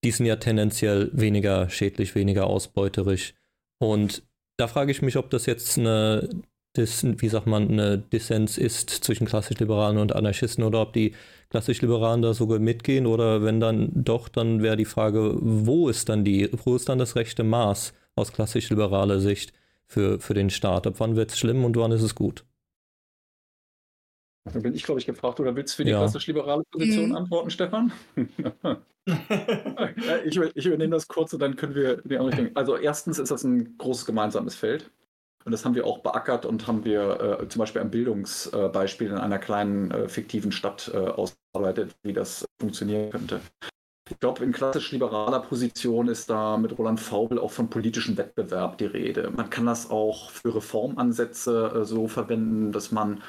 [0.04, 3.34] die sind ja tendenziell weniger schädlich, weniger ausbeuterisch.
[3.80, 4.24] Und
[4.58, 6.30] da frage ich mich, ob das jetzt eine,
[6.74, 11.14] das, wie sagt man, eine Dissens ist zwischen klassisch-liberalen und Anarchisten oder ob die
[11.50, 16.26] klassisch-liberalen da sogar mitgehen oder wenn dann doch, dann wäre die Frage, wo ist dann
[16.26, 19.54] die, wo ist dann das rechte Maß aus klassisch-liberaler Sicht
[19.86, 20.88] für, für den Staat?
[20.88, 22.44] Ab wann wird es schlimm und wann ist es gut?
[24.52, 26.00] Da bin ich, glaube ich, gefragt, oder willst du für die ja.
[26.00, 27.16] klassisch-liberale Position mhm.
[27.16, 27.94] antworten, Stefan?
[30.26, 32.56] ich, ich, übernehme das kurz und dann können wir die andere Richtung.
[32.56, 34.90] Also erstens ist das ein großes gemeinsames Feld.
[35.46, 39.18] Und das haben wir auch beackert und haben wir äh, zum Beispiel ein Bildungsbeispiel in
[39.18, 43.42] einer kleinen äh, fiktiven Stadt äh, ausgearbeitet, wie das funktionieren könnte.
[44.10, 48.78] Ich glaube, in klassisch liberaler Position ist da mit Roland Faubel auch von politischem Wettbewerb
[48.78, 49.32] die Rede.
[49.32, 53.24] Man kann das auch für Reformansätze äh, so verwenden, dass man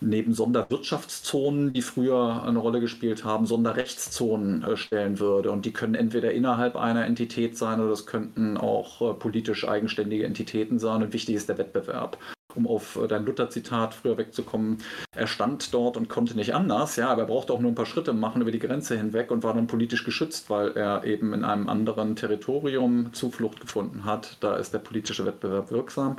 [0.00, 5.50] neben Sonderwirtschaftszonen, die früher eine Rolle gespielt haben, Sonderrechtszonen äh, stellen würde.
[5.50, 10.24] Und die können entweder innerhalb einer Entität sein oder das könnten auch äh, politisch eigenständige
[10.24, 11.02] Entitäten sein.
[11.02, 12.18] Und wichtig ist der Wettbewerb.
[12.54, 14.78] Um auf äh, dein Luther-Zitat früher wegzukommen,
[15.14, 17.86] er stand dort und konnte nicht anders, ja, aber er brauchte auch nur ein paar
[17.86, 21.44] Schritte machen über die Grenze hinweg und war dann politisch geschützt, weil er eben in
[21.44, 24.36] einem anderen Territorium Zuflucht gefunden hat.
[24.40, 26.16] Da ist der politische Wettbewerb wirksam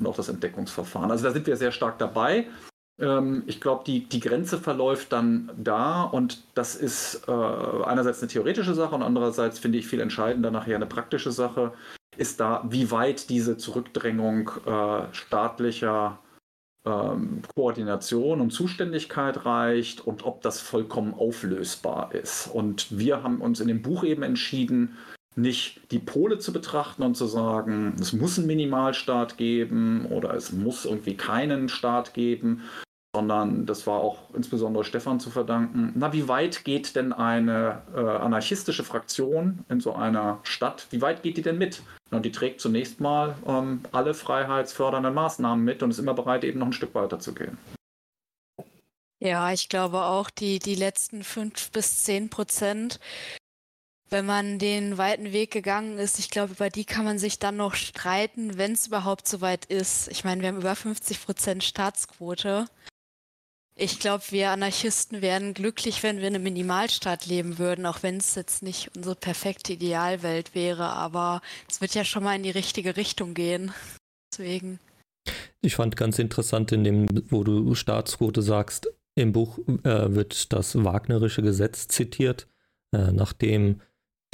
[0.00, 1.10] und auch das Entdeckungsverfahren.
[1.10, 2.46] Also da sind wir sehr stark dabei.
[2.98, 8.28] Ähm, ich glaube, die, die Grenze verläuft dann da und das ist äh, einerseits eine
[8.28, 11.72] theoretische Sache und andererseits finde ich viel entscheidender nachher eine praktische Sache,
[12.16, 16.18] ist da, wie weit diese Zurückdrängung äh, staatlicher
[16.84, 22.48] ähm, Koordination und Zuständigkeit reicht und ob das vollkommen auflösbar ist.
[22.48, 24.96] Und wir haben uns in dem Buch eben entschieden,
[25.36, 30.50] nicht die Pole zu betrachten und zu sagen, es muss einen Minimalstaat geben oder es
[30.50, 32.62] muss irgendwie keinen Staat geben,
[33.18, 35.92] sondern das war auch insbesondere Stefan zu verdanken.
[35.96, 41.24] Na, wie weit geht denn eine äh, anarchistische Fraktion in so einer Stadt, wie weit
[41.24, 41.82] geht die denn mit?
[42.12, 46.60] Und die trägt zunächst mal ähm, alle freiheitsfördernden Maßnahmen mit und ist immer bereit, eben
[46.60, 47.58] noch ein Stück weiter zu gehen.
[49.18, 53.00] Ja, ich glaube auch, die, die letzten fünf bis zehn Prozent,
[54.10, 57.56] wenn man den weiten Weg gegangen ist, ich glaube, über die kann man sich dann
[57.56, 60.06] noch streiten, wenn es überhaupt so weit ist.
[60.08, 62.66] Ich meine, wir haben über 50 Prozent Staatsquote.
[63.80, 68.16] Ich glaube, wir Anarchisten wären glücklich, wenn wir in einem Minimalstaat leben würden, auch wenn
[68.16, 70.86] es jetzt nicht unsere perfekte Idealwelt wäre.
[70.86, 73.70] Aber es wird ja schon mal in die richtige Richtung gehen.
[74.32, 74.80] Deswegen.
[75.60, 80.74] Ich fand ganz interessant, in dem, wo du Staatsquote sagst, im Buch äh, wird das
[80.82, 82.48] Wagnerische Gesetz zitiert,
[82.92, 83.80] äh, nachdem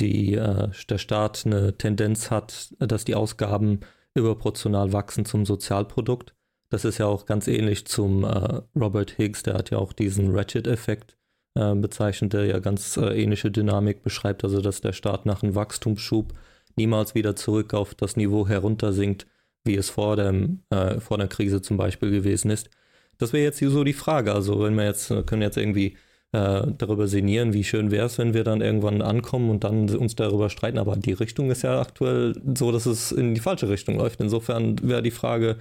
[0.01, 3.81] die, äh, der Staat eine Tendenz hat, dass die Ausgaben
[4.15, 6.34] überproportional wachsen zum Sozialprodukt
[6.75, 10.35] das ist ja auch ganz ähnlich zum äh, Robert Higgs, der hat ja auch diesen
[10.35, 11.17] Ratchet-Effekt
[11.55, 15.55] äh, bezeichnet, der ja ganz äh, ähnliche Dynamik beschreibt, also dass der Staat nach einem
[15.55, 16.35] Wachstumsschub
[16.75, 19.29] niemals wieder zurück auf das Niveau heruntersinkt,
[19.65, 22.71] wie es vor, dem, äh, vor der Krise zum Beispiel gewesen ist.
[23.19, 24.33] Das wäre jetzt so die Frage.
[24.33, 25.97] Also wenn wir jetzt, können jetzt irgendwie
[26.33, 30.17] äh, darüber sinnieren, wie schön wäre es, wenn wir dann irgendwann ankommen und dann uns
[30.17, 30.79] darüber streiten.
[30.79, 34.21] Aber die Richtung ist ja aktuell so, dass es in die falsche Richtung läuft.
[34.21, 35.59] Insofern wäre die Frage,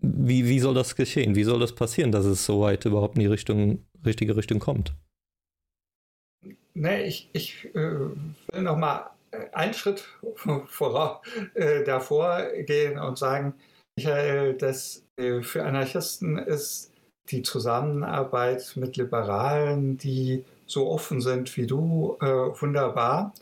[0.00, 1.34] wie, wie soll das geschehen?
[1.34, 4.94] Wie soll das passieren, dass es so weit überhaupt in die Richtung, richtige Richtung kommt?
[6.74, 9.10] Nee, ich, ich äh, will noch mal
[9.52, 10.04] einen Schritt
[10.66, 11.18] voraus,
[11.54, 13.54] äh, davor gehen und sagen,
[13.96, 16.92] Michael, dass äh, für Anarchisten ist
[17.30, 23.34] die Zusammenarbeit mit Liberalen, die so offen sind wie du, äh, wunderbar.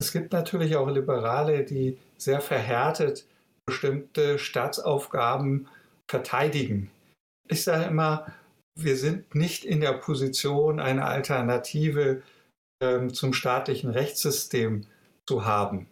[0.00, 3.26] Es gibt natürlich auch Liberale, die sehr verhärtet
[3.66, 5.68] bestimmte Staatsaufgaben
[6.08, 6.90] verteidigen.
[7.48, 8.32] Ich sage immer,
[8.78, 12.22] wir sind nicht in der Position, eine Alternative
[12.80, 14.86] äh, zum staatlichen Rechtssystem
[15.26, 15.88] zu haben.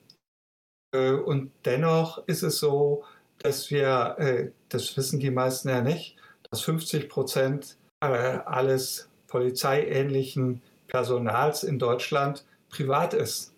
[0.95, 3.05] Äh, und dennoch ist es so,
[3.39, 6.17] dass wir, äh, das wissen die meisten ja nicht,
[6.51, 13.53] dass 50 Prozent äh, alles polizeiähnlichen Personals in Deutschland privat ist.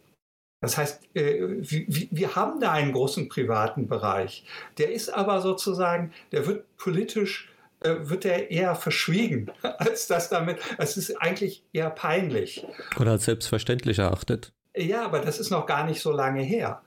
[0.60, 4.44] Das heißt, wir haben da einen großen privaten Bereich.
[4.78, 7.48] Der ist aber sozusagen, der wird politisch,
[7.80, 12.66] wird er eher verschwiegen, als das damit, es ist eigentlich eher peinlich.
[12.98, 14.52] Oder als selbstverständlich erachtet.
[14.76, 16.82] Ja, aber das ist noch gar nicht so lange her.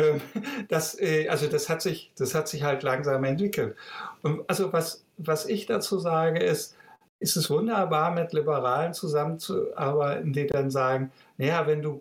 [0.00, 0.20] Ähm,
[0.68, 3.76] das, äh, also das hat sich, das hat sich halt langsam entwickelt.
[4.22, 6.76] Und also was, was ich dazu sage ist,
[7.20, 12.00] ist es wunderbar, mit Liberalen zusammenzuarbeiten, die dann sagen, naja, wenn du,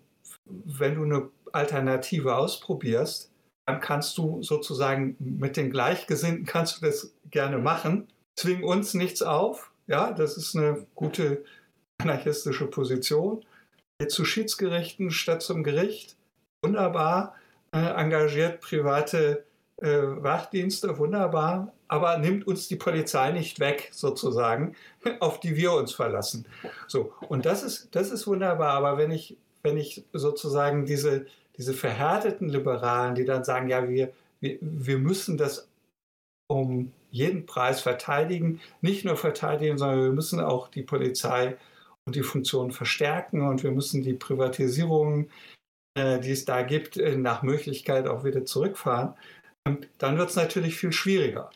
[0.66, 3.32] wenn du eine Alternative ausprobierst,
[3.66, 8.08] dann kannst du sozusagen mit den Gleichgesinnten kannst du das gerne machen.
[8.38, 9.72] Zwing uns nichts auf.
[9.88, 11.44] Ja, das ist eine gute
[11.98, 13.44] anarchistische Position
[14.08, 16.16] zu Schiedsgerichten statt zum Gericht.
[16.64, 17.36] Wunderbar.
[17.74, 19.44] Äh, engagiert private
[19.78, 21.74] äh, Wachdienste, wunderbar.
[21.88, 24.76] Aber nimmt uns die Polizei nicht weg, sozusagen,
[25.20, 26.46] auf die wir uns verlassen.
[26.88, 28.72] So, und das ist, das ist wunderbar.
[28.72, 31.26] Aber wenn ich, wenn ich sozusagen diese,
[31.58, 35.68] diese verhärteten Liberalen, die dann sagen, ja, wir, wir, wir müssen das
[36.50, 41.58] um jeden Preis verteidigen, nicht nur verteidigen, sondern wir müssen auch die Polizei
[42.06, 45.30] und die Funktion verstärken und wir müssen die Privatisierung,
[45.96, 49.14] äh, die es da gibt, äh, nach Möglichkeit auch wieder zurückfahren.
[49.98, 51.50] Dann wird es natürlich viel schwieriger.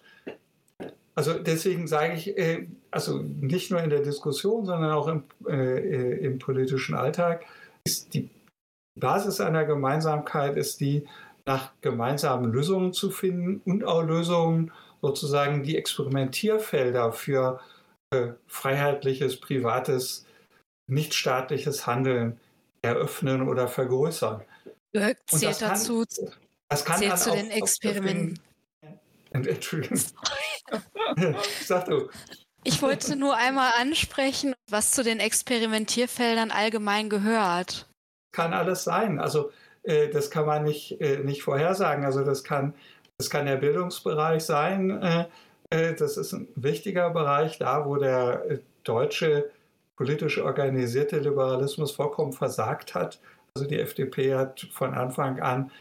[1.15, 6.17] Also deswegen sage ich, äh, also nicht nur in der Diskussion, sondern auch im, äh,
[6.25, 7.45] im politischen Alltag,
[7.85, 8.29] ist die
[8.99, 11.07] Basis einer Gemeinsamkeit ist die,
[11.45, 17.59] nach gemeinsamen Lösungen zu finden und auch Lösungen sozusagen die Experimentierfelder für
[18.11, 20.25] äh, freiheitliches, privates
[20.87, 22.39] nichtstaatliches Handeln
[22.81, 24.41] eröffnen oder vergrößern.
[24.93, 26.33] Zählt das dazu, kann,
[26.69, 28.39] das kann zählt zu den Experimenten.
[29.31, 29.97] Entschuldigung.
[31.63, 32.09] Sag du.
[32.63, 37.87] Ich wollte nur einmal ansprechen, was zu den Experimentierfeldern allgemein gehört.
[38.33, 39.19] Kann alles sein.
[39.19, 39.51] Also
[39.83, 42.05] äh, das kann man nicht, äh, nicht vorhersagen.
[42.05, 42.73] Also das kann,
[43.17, 45.01] das kann der Bildungsbereich sein.
[45.01, 45.25] Äh,
[45.69, 49.49] äh das ist ein wichtiger Bereich, da wo der äh, deutsche
[49.97, 53.19] politisch organisierte Liberalismus vollkommen versagt hat.
[53.55, 55.71] Also die FDP hat von Anfang an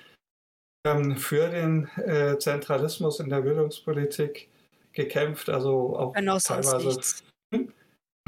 [0.87, 4.48] ähm, für den äh, Zentralismus in der Bildungspolitik
[4.92, 6.88] gekämpft, also auch auch teilweise.
[6.88, 7.24] Nichts.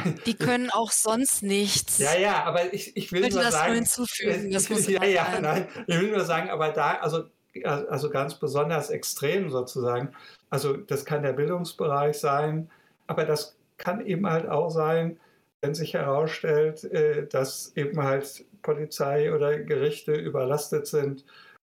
[0.27, 1.99] Die können auch sonst nichts.
[1.99, 3.69] Ja, ja, aber ich, ich will nur das sagen.
[3.69, 5.43] Nur hinzufügen, das muss ja, ja, sein.
[5.43, 7.25] nein, ich will nur sagen, aber da, also,
[7.65, 10.13] also ganz besonders extrem sozusagen.
[10.51, 12.71] Also das kann der Bildungsbereich sein,
[13.07, 15.19] aber das kann eben halt auch sein,
[15.63, 21.25] wenn sich herausstellt, äh, dass eben halt Polizei oder Gerichte überlastet sind,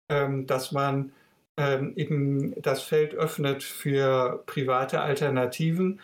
[0.10, 1.12] ähm, dass man
[1.58, 6.02] ähm, eben das Feld öffnet für private Alternativen.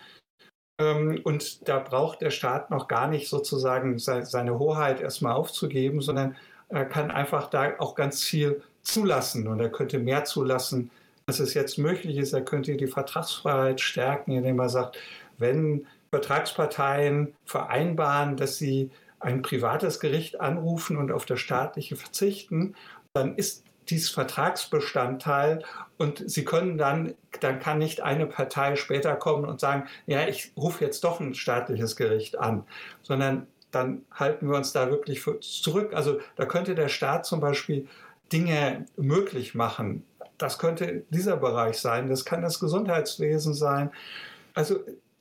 [0.78, 6.36] Ähm, und da braucht der Staat noch gar nicht sozusagen seine Hoheit erstmal aufzugeben, sondern
[6.68, 10.90] er kann einfach da auch ganz viel zulassen und er könnte mehr zulassen,
[11.26, 12.32] als es jetzt möglich ist.
[12.32, 14.98] Er könnte die Vertragsfreiheit stärken, indem er sagt,
[15.38, 22.74] wenn Vertragsparteien vereinbaren, dass sie ein privates Gericht anrufen und auf das staatliche verzichten,
[23.12, 25.64] dann ist dies Vertragsbestandteil
[25.98, 30.52] und sie können dann, dann kann nicht eine Partei später kommen und sagen, ja, ich
[30.56, 32.64] rufe jetzt doch ein staatliches Gericht an,
[33.02, 35.94] sondern dann halten wir uns da wirklich zurück.
[35.94, 37.88] Also da könnte der Staat zum Beispiel
[38.32, 40.04] Dinge möglich machen.
[40.38, 43.90] Das könnte dieser Bereich sein, das kann das Gesundheitswesen sein.
[44.54, 44.80] Also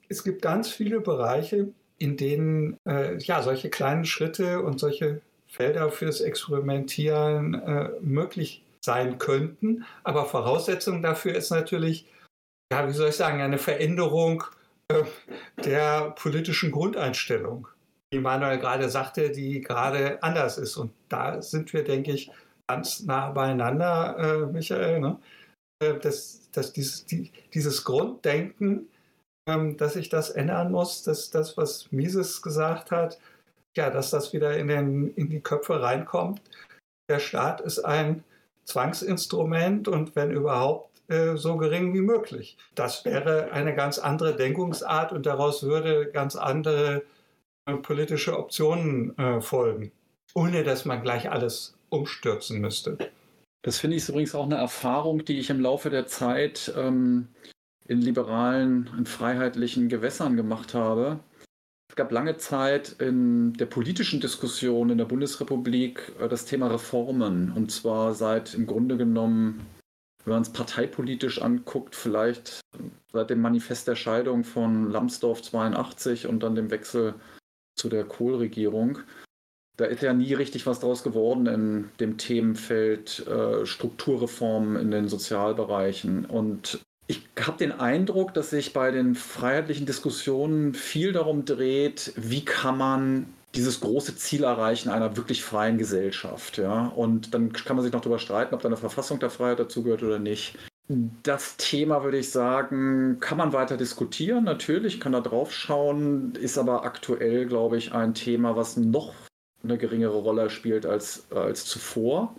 [0.09, 5.21] es gibt ganz viele Bereiche, in denen äh, ja, solche kleinen Schritte und solche
[5.51, 9.85] Felder fürs Experimentieren äh, möglich sein könnten.
[10.03, 12.05] Aber Voraussetzung dafür ist natürlich,
[12.71, 14.43] ja, wie soll ich sagen, eine Veränderung
[14.87, 15.03] äh,
[15.63, 17.67] der politischen Grundeinstellung,
[18.11, 20.77] wie Manuel gerade sagte, die gerade anders ist.
[20.77, 22.31] Und da sind wir, denke ich,
[22.67, 25.01] ganz nah beieinander, äh, Michael.
[25.01, 25.19] Ne?
[25.81, 28.87] Äh, dass, dass dieses, die, dieses Grunddenken,
[29.49, 33.19] ähm, dass sich das ändern muss, dass das, was Mises gesagt hat,
[33.75, 36.41] ja, dass das wieder in, den, in die Köpfe reinkommt.
[37.09, 38.23] Der Staat ist ein
[38.65, 42.57] Zwangsinstrument und wenn überhaupt äh, so gering wie möglich.
[42.75, 47.03] Das wäre eine ganz andere Denkungsart und daraus würde ganz andere
[47.65, 49.91] äh, politische Optionen äh, folgen,
[50.33, 52.97] ohne dass man gleich alles umstürzen müsste.
[53.63, 57.27] Das finde ich übrigens auch eine Erfahrung, die ich im Laufe der Zeit ähm,
[57.87, 61.19] in liberalen, in freiheitlichen Gewässern gemacht habe.
[61.91, 67.51] Es gab lange Zeit in der politischen Diskussion in der Bundesrepublik äh, das Thema Reformen.
[67.51, 69.67] Und zwar seit im Grunde genommen,
[70.23, 72.61] wenn man es parteipolitisch anguckt, vielleicht
[73.11, 77.15] seit dem Manifest der Scheidung von Lambsdorff 82 und dann dem Wechsel
[77.75, 78.99] zu der Kohl-Regierung.
[79.75, 85.09] Da ist ja nie richtig was draus geworden in dem Themenfeld äh, Strukturreformen in den
[85.09, 86.23] Sozialbereichen.
[86.23, 86.79] Und
[87.11, 92.77] ich habe den Eindruck, dass sich bei den freiheitlichen Diskussionen viel darum dreht, wie kann
[92.77, 96.57] man dieses große Ziel erreichen einer wirklich freien Gesellschaft.
[96.57, 96.87] Ja?
[96.87, 100.03] Und dann kann man sich noch darüber streiten, ob da eine Verfassung der Freiheit dazugehört
[100.03, 100.57] oder nicht.
[100.87, 104.45] Das Thema, würde ich sagen, kann man weiter diskutieren.
[104.45, 109.13] Natürlich kann da drauf schauen, ist aber aktuell, glaube ich, ein Thema, was noch
[109.63, 112.35] eine geringere Rolle spielt als, als zuvor.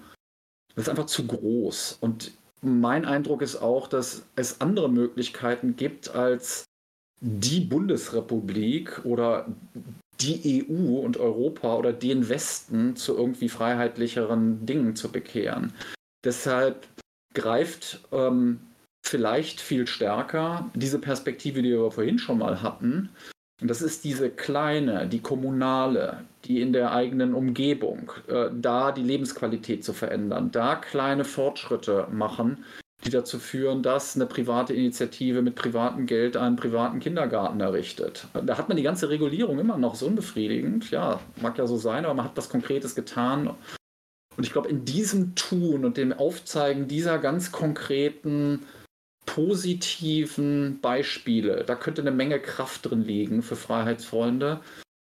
[0.75, 1.99] Das ist einfach zu groß.
[2.01, 2.33] Und
[2.63, 6.65] mein Eindruck ist auch, dass es andere Möglichkeiten gibt als
[7.21, 9.47] die Bundesrepublik oder
[10.21, 15.73] die EU und Europa oder den Westen zu irgendwie freiheitlicheren Dingen zu bekehren.
[16.25, 16.87] Deshalb
[17.35, 18.61] greift ähm,
[19.05, 23.11] vielleicht viel stärker diese Perspektive, die wir vorhin schon mal hatten.
[23.61, 29.03] Und das ist diese kleine, die kommunale, die in der eigenen Umgebung, äh, da die
[29.03, 32.65] Lebensqualität zu verändern, da kleine Fortschritte machen,
[33.05, 38.29] die dazu führen, dass eine private Initiative mit privatem Geld einen privaten Kindergarten errichtet.
[38.33, 40.91] Da hat man die ganze Regulierung immer noch so unbefriedigend.
[40.91, 43.51] Ja, mag ja so sein, aber man hat was Konkretes getan.
[44.37, 48.61] Und ich glaube, in diesem Tun und dem Aufzeigen dieser ganz konkreten
[49.27, 54.61] positiven Beispiele, da könnte eine Menge Kraft drin liegen für Freiheitsfreunde.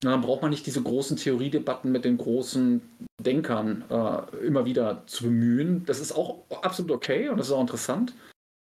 [0.03, 2.81] Dann braucht man nicht diese großen Theoriedebatten mit den großen
[3.21, 5.85] Denkern äh, immer wieder zu bemühen.
[5.85, 8.13] Das ist auch absolut okay und das ist auch interessant.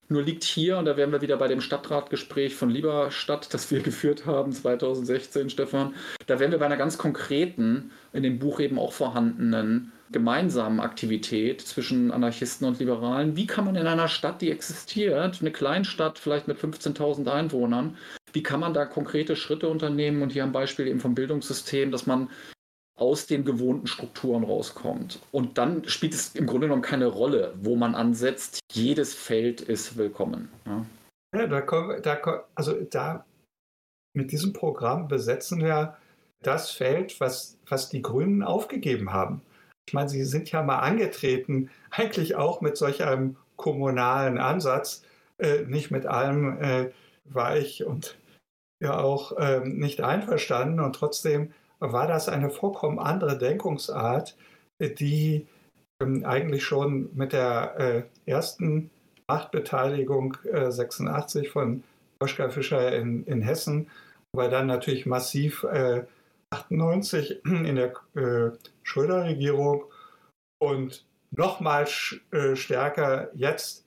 [0.08, 3.80] Nur liegt hier, und da wären wir wieder bei dem Stadtratgespräch von Lieberstadt, das wir
[3.82, 5.96] geführt haben 2016, Stefan,
[6.28, 11.62] da wären wir bei einer ganz konkreten, in dem Buch eben auch vorhandenen gemeinsamen Aktivität
[11.62, 13.36] zwischen Anarchisten und Liberalen.
[13.36, 17.98] Wie kann man in einer Stadt, die existiert, eine Kleinstadt vielleicht mit 15.000 Einwohnern,
[18.34, 20.22] wie kann man da konkrete Schritte unternehmen?
[20.22, 22.30] Und hier ein Beispiel eben vom Bildungssystem, dass man
[22.98, 25.20] aus den gewohnten Strukturen rauskommt.
[25.32, 28.60] Und dann spielt es im Grunde genommen keine Rolle, wo man ansetzt.
[28.72, 30.50] Jedes Feld ist willkommen.
[30.65, 30.86] Ja,
[31.36, 33.26] ja da, kommen, da, also da
[34.13, 35.98] mit diesem Programm besetzen wir
[36.41, 39.41] das Feld, was, was die Grünen aufgegeben haben.
[39.88, 45.04] Ich meine, sie sind ja mal angetreten, eigentlich auch mit solch einem kommunalen Ansatz.
[45.38, 46.91] Äh, nicht mit allem äh,
[47.26, 48.17] war ich und
[48.82, 54.36] ja auch ähm, nicht einverstanden und trotzdem war das eine vollkommen andere Denkungsart,
[54.80, 55.48] die
[56.02, 57.76] ähm, eigentlich schon mit der
[58.26, 58.89] äh, ersten
[59.28, 61.84] Machtbeteiligung äh, 86 von
[62.19, 63.89] Oskar Fischer in, in Hessen,
[64.34, 66.04] aber dann natürlich massiv äh,
[66.52, 67.93] 98 in der
[68.86, 69.84] äh, Schröder-Regierung
[70.62, 71.88] und nochmal
[72.32, 73.86] äh, stärker jetzt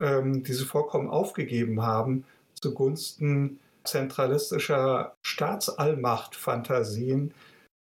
[0.00, 2.24] ähm, diese vollkommen aufgegeben haben
[2.60, 7.32] zugunsten zentralistischer Staatsallmacht-Fantasien,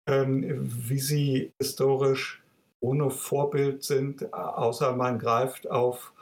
[0.07, 2.43] ähm, wie sie historisch
[2.81, 6.13] ohne Vorbild sind, außer man greift auf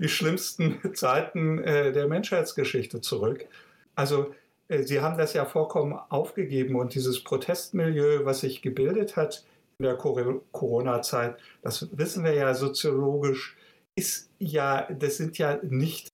[0.00, 3.46] die schlimmsten Zeiten äh, der Menschheitsgeschichte zurück.
[3.94, 4.34] Also
[4.82, 9.44] Sie haben das ja vollkommen aufgegeben und dieses Protestmilieu, was sich gebildet hat
[9.78, 13.56] in der Corona-Zeit, das wissen wir ja soziologisch,
[13.96, 16.10] ist ja, das sind ja nicht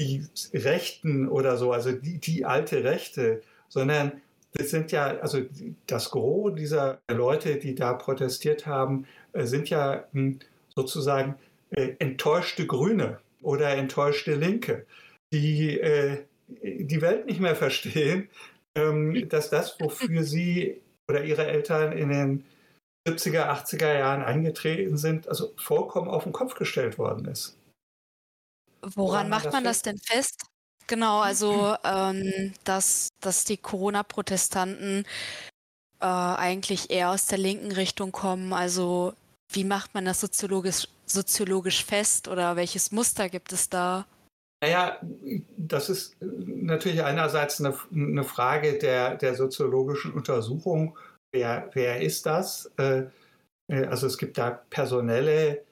[0.00, 4.22] die Rechten oder so, also die, die alte Rechte, sondern
[4.52, 5.40] das sind ja, also
[5.86, 10.38] das Gros dieser Leute, die da protestiert haben, äh, sind ja hm,
[10.74, 11.36] sozusagen
[11.70, 14.86] äh, enttäuschte Grüne oder enttäuschte Linke,
[15.32, 15.78] die
[16.62, 18.28] die Welt nicht mehr verstehen,
[18.74, 22.44] ähm, dass das, wofür sie oder ihre Eltern in den
[23.08, 27.56] 70er, 80er Jahren eingetreten sind, also vollkommen auf den Kopf gestellt worden ist.
[28.82, 30.42] Woran, Woran macht man das, das denn fest?
[30.86, 35.04] Genau, also ähm, dass, dass die Corona-Protestanten
[36.00, 38.52] äh, eigentlich eher aus der linken Richtung kommen.
[38.52, 39.14] Also
[39.52, 44.06] wie macht man das soziologisch, soziologisch fest oder welches Muster gibt es da?
[44.62, 44.98] Naja,
[45.56, 50.98] das ist natürlich einerseits eine, eine Frage der, der soziologischen Untersuchung.
[51.32, 52.70] Wer, wer ist das?
[52.76, 53.04] Äh,
[53.68, 55.62] äh, also es gibt da personelle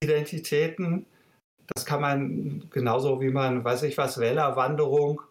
[0.00, 1.06] Identitäten.
[1.74, 5.22] Das kann man genauso wie man, weiß ich was, Wählerwanderung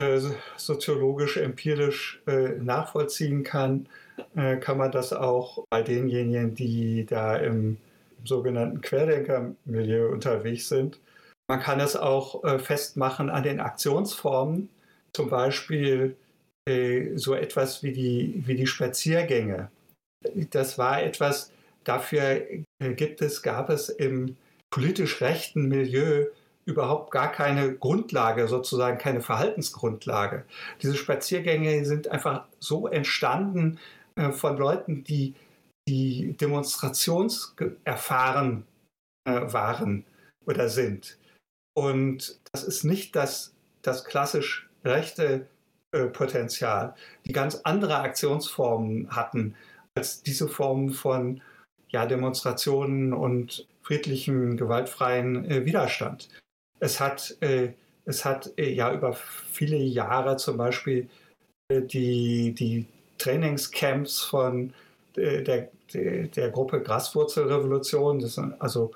[0.00, 0.20] äh,
[0.56, 2.22] soziologisch, empirisch
[2.60, 3.88] nachvollziehen kann,
[4.60, 7.76] kann man das auch bei denjenigen, die da im
[8.24, 10.98] sogenannten Querdenker-Milieu unterwegs sind.
[11.48, 14.68] Man kann es auch äh, festmachen an den Aktionsformen,
[15.14, 16.14] zum Beispiel
[16.68, 19.70] äh, so etwas wie die, wie die Spaziergänge.
[20.50, 21.50] Das war etwas,
[21.84, 24.36] dafür äh, gibt es, gab es im
[24.70, 26.26] politisch rechten Milieu
[26.66, 30.44] überhaupt gar keine Grundlage, sozusagen keine Verhaltensgrundlage.
[30.82, 33.78] Diese Spaziergänge sind einfach so entstanden
[34.16, 35.34] äh, von Leuten, die,
[35.88, 38.66] die demonstrationserfahren
[39.24, 40.04] äh, waren
[40.44, 41.16] oder sind.
[41.78, 45.46] Und das ist nicht das, das klassisch rechte
[45.92, 49.54] äh, Potenzial, die ganz andere Aktionsformen hatten
[49.94, 51.40] als diese Formen von
[51.90, 56.28] ja, Demonstrationen und friedlichem, gewaltfreien äh, Widerstand.
[56.80, 57.74] Es hat, äh,
[58.04, 61.08] es hat äh, ja über viele Jahre zum Beispiel
[61.68, 62.86] äh, die, die
[63.18, 64.72] Trainingscamps von
[65.16, 68.90] äh, der, der, der Gruppe Graswurzelrevolution, das sind also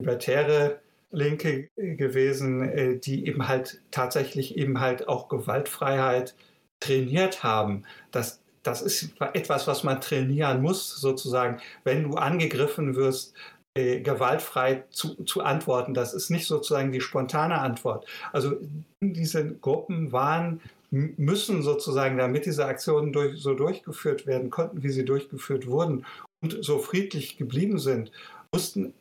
[0.00, 0.80] libertäre
[1.12, 6.34] Linke gewesen, äh, die eben halt tatsächlich eben halt auch Gewaltfreiheit
[6.80, 7.84] trainiert haben.
[8.10, 13.34] Das, das ist etwas, was man trainieren muss, sozusagen, wenn du angegriffen wirst,
[13.74, 15.94] äh, gewaltfrei zu, zu antworten.
[15.94, 18.06] Das ist nicht sozusagen die spontane Antwort.
[18.32, 18.56] Also
[19.00, 20.60] diese Gruppen waren,
[20.90, 26.04] müssen sozusagen, damit diese Aktionen durch, so durchgeführt werden konnten, wie sie durchgeführt wurden
[26.42, 28.12] und so friedlich geblieben sind,
[28.52, 28.92] mussten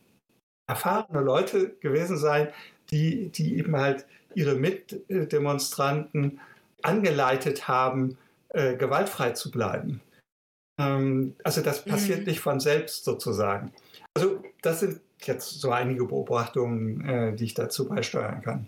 [0.71, 2.47] erfahrene Leute gewesen sein,
[2.91, 6.39] die, die eben halt ihre Mitdemonstranten
[6.81, 8.17] angeleitet haben,
[8.49, 10.01] äh, gewaltfrei zu bleiben.
[10.79, 12.25] Ähm, also das passiert mhm.
[12.25, 13.73] nicht von selbst sozusagen.
[14.13, 18.67] Also das sind jetzt so einige Beobachtungen, äh, die ich dazu beisteuern kann.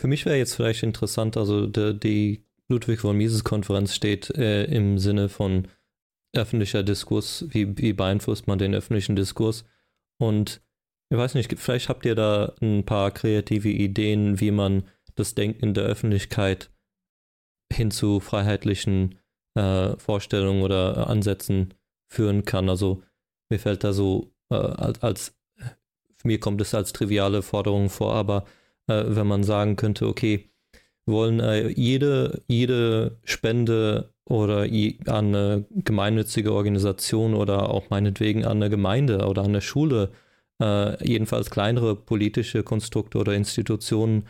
[0.00, 4.64] Für mich wäre jetzt vielleicht interessant, also die, die Ludwig von Mises Konferenz steht äh,
[4.64, 5.68] im Sinne von
[6.32, 9.64] öffentlicher Diskurs, wie, wie beeinflusst man den öffentlichen Diskurs?
[10.18, 10.63] Und
[11.14, 14.82] ich weiß nicht, vielleicht habt ihr da ein paar kreative Ideen, wie man
[15.14, 16.70] das Denken der Öffentlichkeit
[17.72, 19.14] hin zu freiheitlichen
[19.54, 21.72] äh, Vorstellungen oder Ansätzen
[22.08, 22.68] führen kann.
[22.68, 23.04] Also
[23.48, 25.38] mir fällt da so äh, als, als
[26.24, 28.44] mir kommt es als triviale Forderung vor, aber
[28.88, 30.50] äh, wenn man sagen könnte, okay,
[31.06, 38.68] wollen äh, jede, jede Spende oder an eine gemeinnützige Organisation oder auch meinetwegen an eine
[38.68, 40.10] Gemeinde oder an eine Schule
[40.60, 44.26] äh, jedenfalls kleinere politische Konstrukte oder Institutionen,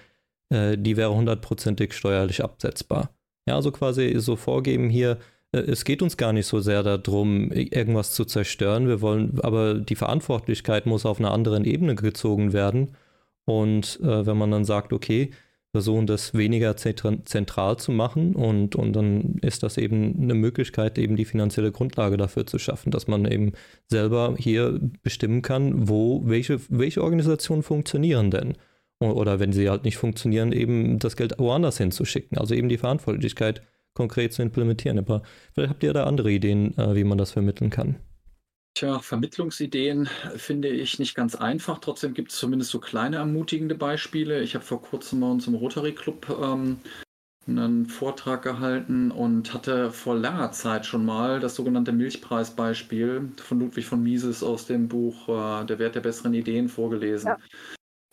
[0.50, 3.10] äh, die wäre hundertprozentig steuerlich absetzbar.
[3.46, 5.18] Ja, also quasi so vorgeben hier,
[5.52, 8.88] äh, es geht uns gar nicht so sehr darum, irgendwas zu zerstören.
[8.88, 12.96] Wir wollen, aber die Verantwortlichkeit muss auf einer anderen Ebene gezogen werden.
[13.46, 15.30] Und äh, wenn man dann sagt, okay,
[15.74, 21.16] versuchen, das weniger zentral zu machen und, und dann ist das eben eine Möglichkeit, eben
[21.16, 23.54] die finanzielle Grundlage dafür zu schaffen, dass man eben
[23.88, 28.54] selber hier bestimmen kann, wo, welche, welche Organisationen funktionieren denn.
[29.00, 32.38] Oder wenn sie halt nicht funktionieren, eben das Geld woanders hinzuschicken.
[32.38, 33.60] Also eben die Verantwortlichkeit
[33.94, 35.00] konkret zu implementieren.
[35.00, 35.22] Aber
[35.54, 37.96] vielleicht habt ihr da andere Ideen, äh, wie man das vermitteln kann.
[38.74, 41.78] Tja, Vermittlungsideen finde ich nicht ganz einfach.
[41.78, 44.42] Trotzdem gibt es zumindest so kleine ermutigende Beispiele.
[44.42, 46.78] Ich habe vor kurzem bei uns im Rotary Club ähm,
[47.46, 53.86] einen Vortrag gehalten und hatte vor langer Zeit schon mal das sogenannte Milchpreisbeispiel von Ludwig
[53.86, 57.28] von Mises aus dem Buch äh, Der Wert der besseren Ideen vorgelesen.
[57.28, 57.38] Ja.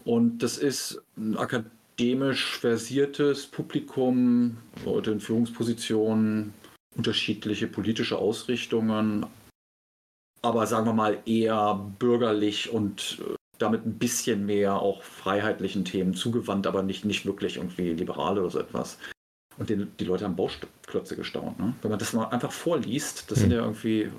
[0.03, 6.53] Und das ist ein akademisch versiertes Publikum, Leute in Führungspositionen,
[6.95, 9.25] unterschiedliche politische Ausrichtungen,
[10.41, 16.13] aber sagen wir mal eher bürgerlich und äh, damit ein bisschen mehr auch freiheitlichen Themen
[16.13, 18.97] zugewandt, aber nicht, nicht wirklich irgendwie liberal oder so etwas.
[19.57, 21.59] Und die, die Leute haben Bauklötze gestaunt.
[21.59, 21.73] Ne?
[21.81, 24.09] Wenn man das mal einfach vorliest, das sind ja irgendwie,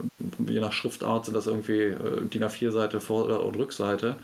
[0.47, 4.17] je nach Schriftart sind das irgendwie äh, DIN A4-Seite, Vor- und Rückseite.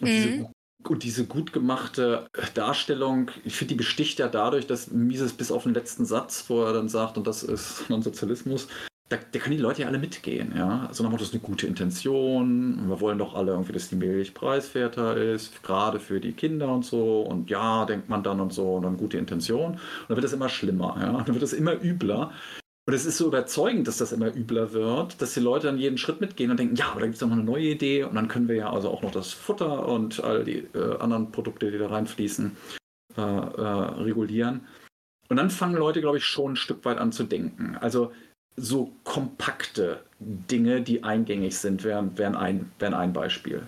[0.00, 0.08] Und, mhm.
[0.08, 0.50] diese,
[0.88, 5.64] und diese gut gemachte Darstellung, ich finde, die besticht ja dadurch, dass Mises bis auf
[5.64, 8.68] den letzten Satz, wo er dann sagt, und das ist non Sozialismus,
[9.12, 10.86] da, da können die Leute ja alle mitgehen, ja.
[10.88, 12.88] Also dann macht das eine gute Intention.
[12.88, 16.84] Wir wollen doch alle irgendwie, dass die Milch preiswerter ist, gerade für die Kinder und
[16.84, 17.20] so.
[17.20, 19.72] Und ja, denkt man dann und so, und dann gute Intention.
[19.72, 21.12] Und dann wird es immer schlimmer, ja.
[21.22, 22.32] Dann wird es immer übler.
[22.86, 25.98] Und es ist so überzeugend, dass das immer übler wird, dass die Leute dann jeden
[25.98, 28.26] Schritt mitgehen und denken, ja, aber da gibt es noch eine neue Idee und dann
[28.26, 31.78] können wir ja also auch noch das Futter und all die äh, anderen Produkte, die
[31.78, 32.56] da reinfließen,
[33.16, 34.66] äh, äh, regulieren.
[35.28, 37.76] Und dann fangen Leute, glaube ich, schon ein Stück weit an zu denken.
[37.80, 38.10] Also
[38.56, 43.62] so kompakte Dinge, die eingängig sind, wären, wären, ein, wären ein Beispiel.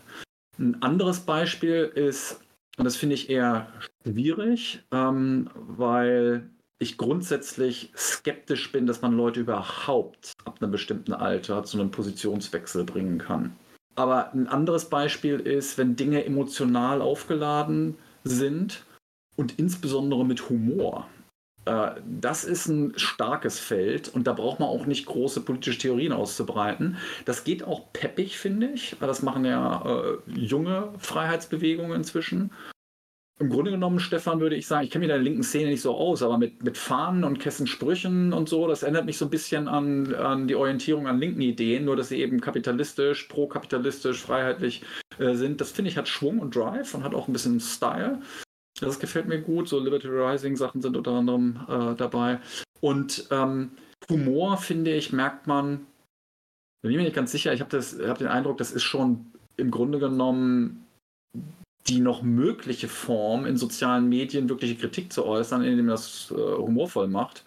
[0.58, 2.40] Ein anderes Beispiel ist,
[2.76, 3.68] und das finde ich eher
[4.04, 11.64] schwierig, ähm, weil ich grundsätzlich skeptisch bin, dass man Leute überhaupt ab einem bestimmten Alter
[11.64, 13.56] zu einem Positionswechsel bringen kann.
[13.96, 18.84] Aber ein anderes Beispiel ist, wenn Dinge emotional aufgeladen sind
[19.36, 21.08] und insbesondere mit Humor.
[21.66, 26.12] Äh, das ist ein starkes Feld und da braucht man auch nicht große politische Theorien
[26.12, 26.96] auszubreiten.
[27.24, 28.96] Das geht auch peppig, finde ich.
[29.00, 32.50] Das machen ja äh, junge Freiheitsbewegungen inzwischen.
[33.40, 35.82] Im Grunde genommen, Stefan, würde ich sagen, ich kenne mich in der linken Szene nicht
[35.82, 39.30] so aus, aber mit, mit Fahnen und Kessensprüchen und so, das erinnert mich so ein
[39.30, 44.82] bisschen an, an die Orientierung an linken Ideen, nur dass sie eben kapitalistisch, pro-kapitalistisch, freiheitlich
[45.18, 45.60] äh, sind.
[45.60, 48.20] Das finde ich hat Schwung und Drive und hat auch ein bisschen Style.
[48.80, 49.68] Das gefällt mir gut.
[49.68, 52.40] So Liberty Rising Sachen sind unter anderem äh, dabei.
[52.80, 53.70] Und ähm,
[54.10, 55.86] Humor, finde ich, merkt man,
[56.82, 59.70] bin ich mir nicht ganz sicher, ich habe hab den Eindruck, das ist schon im
[59.70, 60.84] Grunde genommen
[61.88, 66.34] die noch mögliche Form, in sozialen Medien wirkliche Kritik zu äußern, indem man das äh,
[66.34, 67.44] humorvoll macht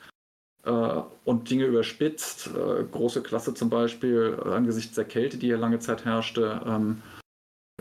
[0.63, 2.47] äh, und Dinge überspitzt.
[2.47, 6.61] Äh, große Klasse zum Beispiel angesichts der Kälte, die hier lange Zeit herrschte.
[6.65, 7.01] Ähm,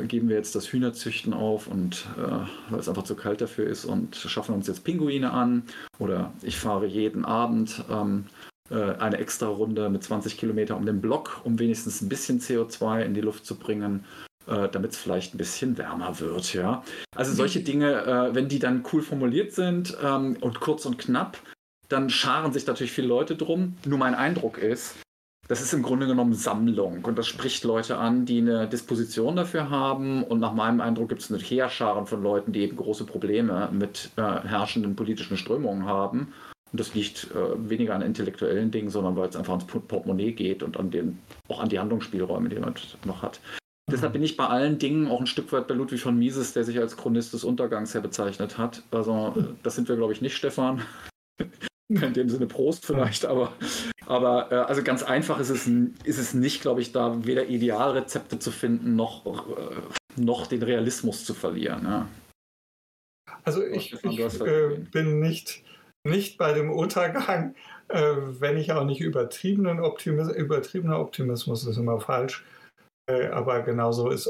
[0.05, 3.85] geben wir jetzt das Hühnerzüchten auf und äh, weil es einfach zu kalt dafür ist
[3.85, 5.63] und schaffen uns jetzt Pinguine an
[5.99, 8.27] oder ich fahre jeden Abend ähm,
[8.71, 13.03] äh, eine extra Runde mit 20 Kilometer um den Block, um wenigstens ein bisschen CO2
[13.03, 14.05] in die Luft zu bringen,
[14.47, 16.53] äh, damit es vielleicht ein bisschen wärmer wird.
[16.53, 16.83] Ja?
[17.15, 21.39] Also solche Dinge, äh, wenn die dann cool formuliert sind ähm, und kurz und knapp,
[21.89, 23.77] dann scharen sich natürlich viele Leute drum.
[23.87, 24.97] Nur mein Eindruck ist,
[25.49, 29.71] das ist im Grunde genommen Sammlung und das spricht Leute an, die eine Disposition dafür
[29.71, 30.25] haben.
[30.25, 34.11] Und nach meinem Eindruck gibt es eine Heerscharen von Leuten, die eben große Probleme mit
[34.17, 36.33] äh, herrschenden politischen Strömungen haben.
[36.73, 40.63] Und das liegt äh, weniger an intellektuellen Dingen, sondern weil es einfach ans Portemonnaie geht
[40.63, 41.19] und an den,
[41.49, 42.75] auch an die Handlungsspielräume, die man
[43.05, 43.41] noch hat.
[43.89, 46.65] Deshalb bin ich bei allen Dingen auch ein Stück weit bei Ludwig von Mises, der
[46.65, 48.83] sich als Chronist des Untergangs her bezeichnet hat.
[48.91, 50.83] Also, äh, das sind wir, glaube ich, nicht, Stefan.
[51.89, 53.53] In dem Sinne Prost vielleicht, aber,
[54.07, 55.69] aber äh, also ganz einfach ist es,
[56.03, 61.25] ist es nicht, glaube ich, da weder Idealrezepte zu finden, noch, äh, noch den Realismus
[61.25, 61.85] zu verlieren.
[61.85, 62.09] Ja.
[63.45, 65.63] Also ich, ich äh, bin nicht,
[66.03, 67.55] nicht bei dem Untergang,
[67.89, 72.45] äh, wenn ich auch nicht übertriebenen Optimis übertriebener Optimismus ist immer falsch,
[73.09, 74.29] äh, aber genauso ist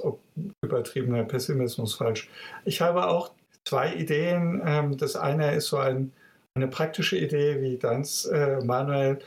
[0.63, 2.29] übertriebener Pessimismus falsch.
[2.67, 3.33] Ich habe auch
[3.65, 4.61] zwei Ideen.
[4.63, 6.13] Ähm, das eine ist so ein
[6.57, 9.19] eine praktische Idee wie deins, äh, Manuel.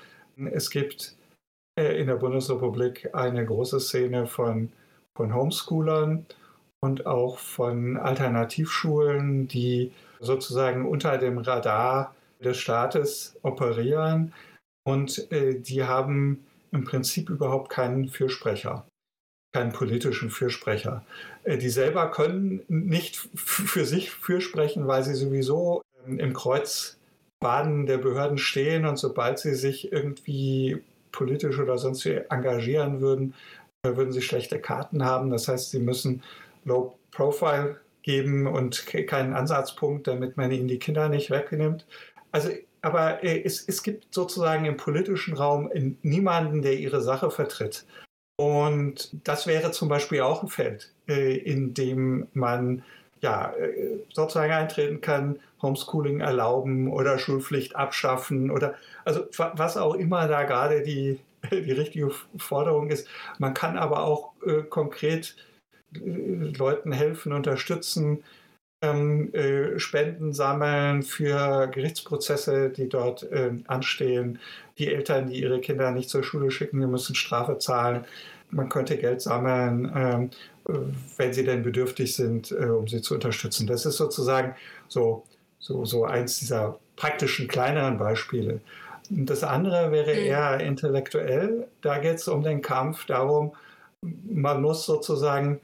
[0.52, 1.16] Es gibt
[1.80, 4.72] äh, in der Bundesrepublik eine große Szene von,
[5.16, 6.26] von Homeschoolern
[6.82, 14.34] und auch von Alternativschulen, die sozusagen unter dem Radar des Staates operieren.
[14.86, 18.88] Und äh, die haben im Prinzip überhaupt keinen Fürsprecher,
[19.54, 21.06] keinen politischen Fürsprecher.
[21.44, 26.99] Äh, die selber können nicht für sich fürsprechen, weil sie sowieso ähm, im Kreuz
[27.40, 30.82] Baden der Behörden stehen und sobald sie sich irgendwie
[31.12, 33.34] politisch oder sonst wie engagieren würden,
[33.84, 35.30] äh, würden sie schlechte Karten haben.
[35.30, 36.24] Das heißt, sie müssen
[36.66, 41.86] Low Profile geben und keinen Ansatzpunkt, damit man ihnen die Kinder nicht wegnimmt.
[42.32, 42.50] Also,
[42.82, 45.70] aber äh, es, es gibt sozusagen im politischen Raum
[46.02, 47.86] niemanden, der ihre Sache vertritt.
[48.38, 52.84] Und das wäre zum Beispiel auch ein Feld, äh, in dem man
[53.22, 53.54] ja,
[54.14, 60.82] sozusagen eintreten kann, Homeschooling erlauben oder Schulpflicht abschaffen oder also was auch immer da gerade
[60.82, 61.20] die,
[61.52, 63.08] die richtige Forderung ist.
[63.38, 65.36] Man kann aber auch äh, konkret
[65.96, 68.24] äh, Leuten helfen, unterstützen,
[68.82, 74.40] ähm, äh, Spenden sammeln für Gerichtsprozesse, die dort äh, anstehen.
[74.78, 78.06] Die Eltern, die ihre Kinder nicht zur Schule schicken, die müssen Strafe zahlen.
[78.52, 80.30] Man könnte Geld sammeln, ähm,
[81.18, 83.68] wenn sie denn bedürftig sind, äh, um sie zu unterstützen.
[83.68, 84.56] Das ist sozusagen
[84.88, 85.24] so
[85.60, 88.62] so, so eins dieser praktischen, kleineren Beispiele.
[89.10, 90.20] Das andere wäre mhm.
[90.20, 91.68] eher intellektuell.
[91.82, 93.54] Da geht es um den Kampf darum,
[94.02, 95.60] man muss sozusagen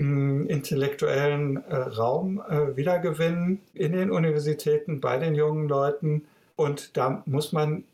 [0.00, 6.26] hm, intellektuellen äh, Raum äh, wiedergewinnen in den Universitäten, bei den jungen Leuten.
[6.56, 7.84] Und da muss man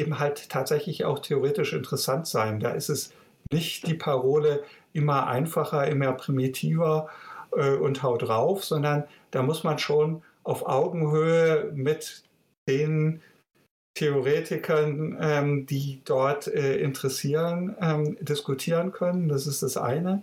[0.00, 2.60] eben halt tatsächlich auch theoretisch interessant sein.
[2.60, 3.12] Da ist es
[3.50, 4.62] nicht die Parole
[4.94, 7.10] immer einfacher, immer primitiver
[7.52, 12.22] äh, und haut drauf, sondern da muss man schon auf Augenhöhe mit
[12.68, 13.20] den
[13.96, 19.28] Theoretikern, ähm, die dort äh, interessieren, ähm, diskutieren können.
[19.28, 20.22] Das ist das eine.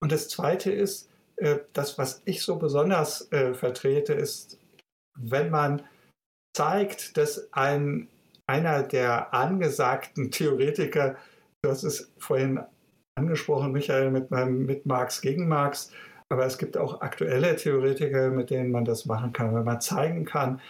[0.00, 4.58] Und das zweite ist, äh, das, was ich so besonders äh, vertrete, ist,
[5.18, 5.82] wenn man
[6.56, 8.08] zeigt, dass ein,
[8.46, 11.16] einer der angesagten Theoretiker,
[11.66, 12.60] hast es vorhin
[13.20, 15.92] angesprochen, Michael, mit, meinem, mit Marx gegen Marx,
[16.28, 19.54] aber es gibt auch aktuelle Theoretiker, mit denen man das machen kann.
[19.54, 20.60] Wenn man zeigen kann,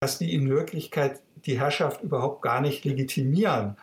[0.00, 3.76] dass die in Wirklichkeit die Herrschaft überhaupt gar nicht legitimieren,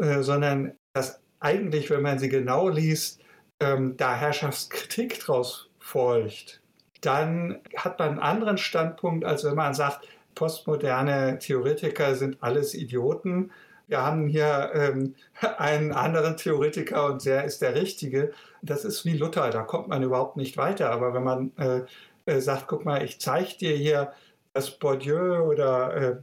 [0.00, 3.20] äh, sondern dass eigentlich, wenn man sie genau liest,
[3.62, 6.62] ähm, da Herrschaftskritik draus folgt,
[7.02, 13.50] dann hat man einen anderen Standpunkt, als wenn man sagt, postmoderne Theoretiker sind alles Idioten.
[13.90, 15.16] Wir haben hier ähm,
[15.58, 18.32] einen anderen Theoretiker und der ist der Richtige.
[18.62, 20.90] Das ist wie Luther, da kommt man überhaupt nicht weiter.
[20.90, 21.82] Aber wenn man äh,
[22.26, 24.12] äh, sagt, guck mal, ich zeige dir hier
[24.52, 26.22] das Bourdieu oder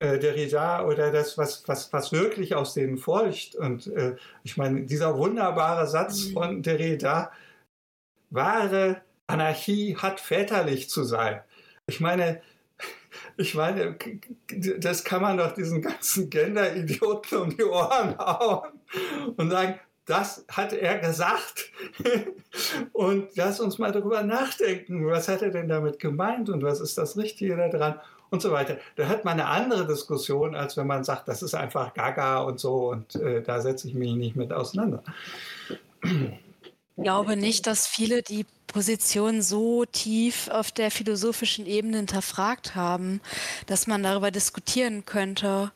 [0.00, 3.54] äh, äh, Derrida oder das, was, was, was wirklich aus denen folgt.
[3.54, 6.32] Und äh, ich meine, dieser wunderbare Satz mhm.
[6.32, 7.30] von Derrida,
[8.30, 11.40] wahre Anarchie hat väterlich zu sein.
[11.86, 12.42] Ich meine,
[13.36, 13.96] ich meine,
[14.78, 18.68] das kann man doch diesen ganzen Gender-Idioten um die Ohren hauen
[19.36, 21.72] und sagen, das hat er gesagt.
[22.92, 25.06] und lass uns mal darüber nachdenken.
[25.06, 28.78] Was hat er denn damit gemeint und was ist das Richtige daran und so weiter.
[28.96, 32.58] Da hat man eine andere Diskussion, als wenn man sagt, das ist einfach Gaga und
[32.58, 35.02] so und äh, da setze ich mich nicht mit auseinander.
[36.96, 43.20] Ich glaube nicht, dass viele die Position so tief auf der philosophischen Ebene hinterfragt haben,
[43.66, 45.72] dass man darüber diskutieren könnte.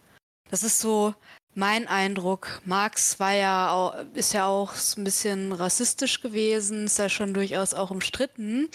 [0.51, 1.14] Das ist so
[1.55, 2.62] mein Eindruck.
[2.64, 7.75] Marx war ja ist ja auch so ein bisschen rassistisch gewesen, ist ja schon durchaus
[7.75, 8.68] auch umstritten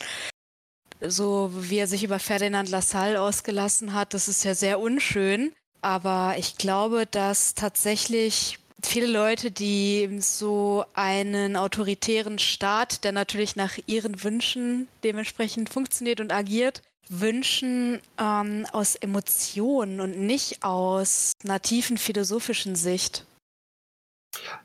[1.02, 5.54] so wie er sich über Ferdinand Lassalle ausgelassen hat, das ist ja sehr unschön.
[5.82, 13.78] Aber ich glaube, dass tatsächlich viele Leute, die so einen autoritären Staat, der natürlich nach
[13.86, 21.98] ihren Wünschen dementsprechend funktioniert und agiert, wünschen ähm, aus Emotionen und nicht aus einer tiefen
[21.98, 23.26] philosophischen Sicht.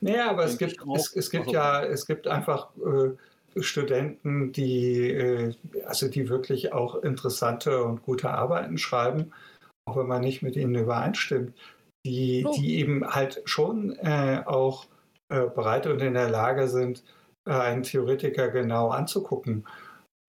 [0.01, 5.11] Naja, aber es gibt, es, es, gibt also ja, es gibt einfach äh, Studenten, die,
[5.11, 5.53] äh,
[5.85, 9.31] also die wirklich auch interessante und gute Arbeiten schreiben,
[9.85, 11.53] auch wenn man nicht mit ihnen übereinstimmt,
[12.05, 12.53] die, oh.
[12.53, 14.87] die eben halt schon äh, auch
[15.29, 17.03] äh, bereit und in der Lage sind,
[17.45, 19.65] äh, einen Theoretiker genau anzugucken.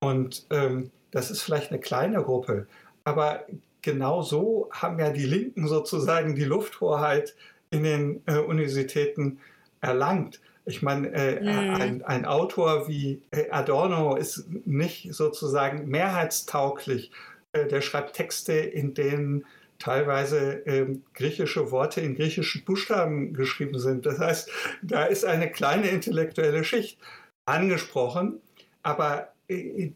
[0.01, 2.67] Und ähm, das ist vielleicht eine kleine Gruppe,
[3.05, 3.45] aber
[3.83, 7.35] genau so haben ja die Linken sozusagen die Lufthoheit
[7.71, 9.41] in den äh, Universitäten
[9.81, 10.41] erlangt.
[10.65, 11.75] Ich meine, äh, mhm.
[11.75, 17.11] ein, ein, Autor wie äh, Adorno ist nicht sozusagen mehrheitstauglich.
[17.53, 19.45] Äh, der schreibt Texte, in denen
[19.83, 24.07] teilweise ähm, griechische Worte in griechischen Buchstaben geschrieben sind.
[24.07, 24.51] Das heißt,
[24.83, 26.99] da ist eine kleine intellektuelle Schicht
[27.47, 28.41] angesprochen,
[28.85, 29.91] aber äh,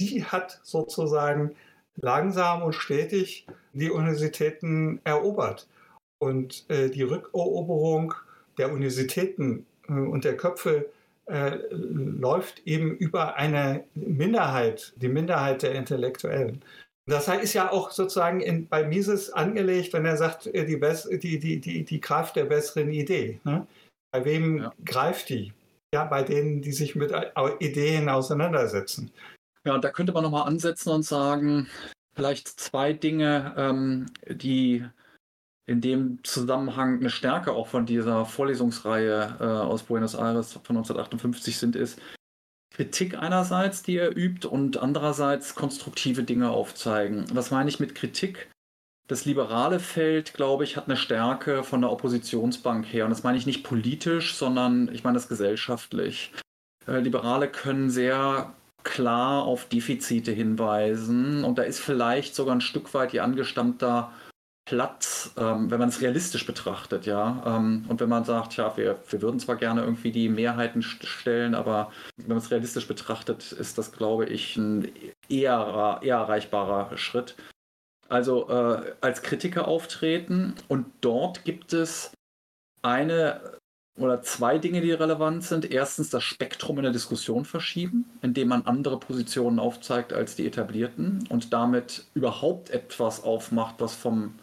[0.00, 1.56] die hat sozusagen
[1.96, 5.66] langsam und stetig die Universitäten erobert.
[6.18, 8.14] Und äh, die Rückeroberung
[8.58, 10.90] der Universitäten äh, und der Köpfe
[11.26, 16.62] äh, läuft eben über eine Minderheit, die Minderheit der Intellektuellen.
[17.08, 20.80] Das ist ja auch sozusagen in, bei Mises angelegt, wenn er sagt, äh, die,
[21.20, 23.40] die, die, die, die Kraft der besseren Idee.
[23.44, 23.66] Ne?
[24.12, 24.72] Bei wem ja.
[24.84, 25.52] greift die?
[25.94, 27.12] Ja, bei denen, die sich mit
[27.60, 29.12] Ideen auseinandersetzen.
[29.64, 31.68] Ja, und da könnte man nochmal ansetzen und sagen,
[32.14, 34.84] vielleicht zwei Dinge, ähm, die
[35.66, 41.58] in dem Zusammenhang eine Stärke auch von dieser Vorlesungsreihe äh, aus Buenos Aires von 1958
[41.58, 42.00] sind, ist
[42.76, 47.24] Kritik einerseits, die er übt, und andererseits konstruktive Dinge aufzeigen.
[47.32, 48.50] Was meine ich mit Kritik?
[49.08, 53.04] Das liberale Feld, glaube ich, hat eine Stärke von der Oppositionsbank her.
[53.04, 56.32] Und das meine ich nicht politisch, sondern ich meine das gesellschaftlich.
[56.86, 58.52] Äh, Liberale können sehr
[58.82, 61.44] klar auf Defizite hinweisen.
[61.44, 64.12] Und da ist vielleicht sogar ein Stück weit ihr angestammter
[64.66, 67.42] Platz, ähm, wenn man es realistisch betrachtet, ja.
[67.46, 71.54] Ähm, und wenn man sagt, ja, wir, wir würden zwar gerne irgendwie die Mehrheiten stellen,
[71.54, 74.90] aber wenn man es realistisch betrachtet, ist das, glaube ich, ein
[75.28, 77.36] eher, eher erreichbarer Schritt.
[78.08, 82.12] Also äh, als Kritiker auftreten und dort gibt es
[82.82, 83.40] eine
[83.96, 85.70] oder zwei Dinge, die relevant sind.
[85.70, 91.26] Erstens das Spektrum in der Diskussion verschieben, indem man andere Positionen aufzeigt als die etablierten
[91.30, 94.34] und damit überhaupt etwas aufmacht, was vom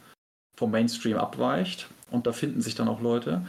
[0.55, 1.87] vom Mainstream abweicht.
[2.11, 3.45] und da finden sich dann auch Leute.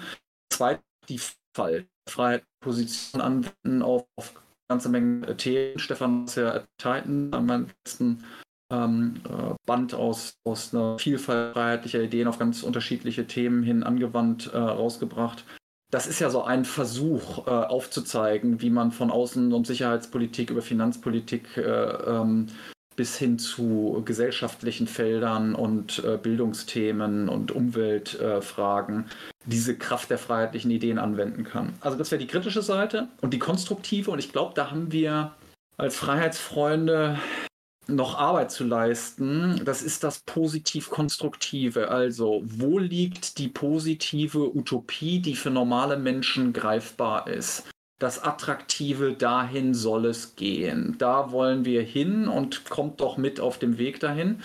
[0.51, 1.21] Zweitens die
[1.55, 4.35] Fall, Freiheit, Position anwenden auf, auf
[4.69, 5.79] ganze Menge Themen.
[5.79, 8.25] Stefan ist ja Titan, meinem letzten
[8.73, 14.51] ähm, äh, Band aus, aus einer Vielfalt freiheitlicher Ideen auf ganz unterschiedliche Themen hin angewandt
[14.53, 15.45] äh, rausgebracht.
[15.91, 20.63] Das ist ja so ein Versuch äh, aufzuzeigen, wie man von Außen- und Sicherheitspolitik über
[20.63, 22.49] Finanzpolitik äh, ähm,
[22.97, 29.07] bis hin zu gesellschaftlichen Feldern und äh, Bildungsthemen und Umweltfragen
[29.47, 31.75] diese Kraft der freiheitlichen Ideen anwenden kann.
[31.81, 34.11] Also das wäre die kritische Seite und die konstruktive.
[34.11, 35.33] Und ich glaube, da haben wir
[35.77, 37.19] als Freiheitsfreunde
[37.87, 39.61] noch Arbeit zu leisten.
[39.65, 41.89] Das ist das positiv-konstruktive.
[41.89, 47.65] Also, wo liegt die positive Utopie, die für normale Menschen greifbar ist?
[47.99, 50.97] Das Attraktive, dahin soll es gehen.
[50.99, 54.43] Da wollen wir hin und kommt doch mit auf dem Weg dahin.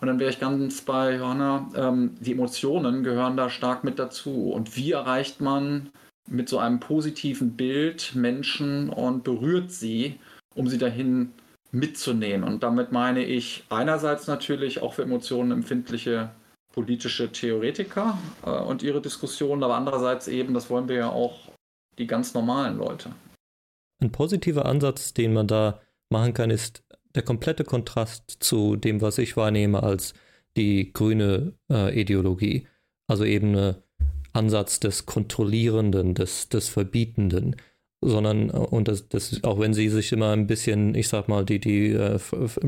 [0.00, 4.50] Und dann wäre ich ganz bei Johanna, ähm, die Emotionen gehören da stark mit dazu.
[4.50, 5.90] Und wie erreicht man
[6.26, 10.18] mit so einem positiven Bild Menschen und berührt sie,
[10.54, 11.32] um sie dahin
[11.72, 12.44] mitzunehmen?
[12.44, 16.30] Und damit meine ich einerseits natürlich auch für Emotionen empfindliche
[16.76, 21.48] politische Theoretiker äh, und ihre Diskussionen, aber andererseits eben, das wollen wir ja auch,
[21.98, 23.12] die ganz normalen Leute.
[24.00, 25.80] Ein positiver Ansatz, den man da
[26.10, 26.84] machen kann, ist
[27.14, 30.14] der komplette Kontrast zu dem, was ich wahrnehme als
[30.56, 32.66] die grüne äh, Ideologie.
[33.06, 33.76] Also eben ein
[34.32, 37.56] Ansatz des Kontrollierenden, des, des Verbietenden.
[38.02, 41.44] Sondern, äh, und das, das, auch wenn sie sich immer ein bisschen, ich sag mal,
[41.44, 42.18] die, die äh,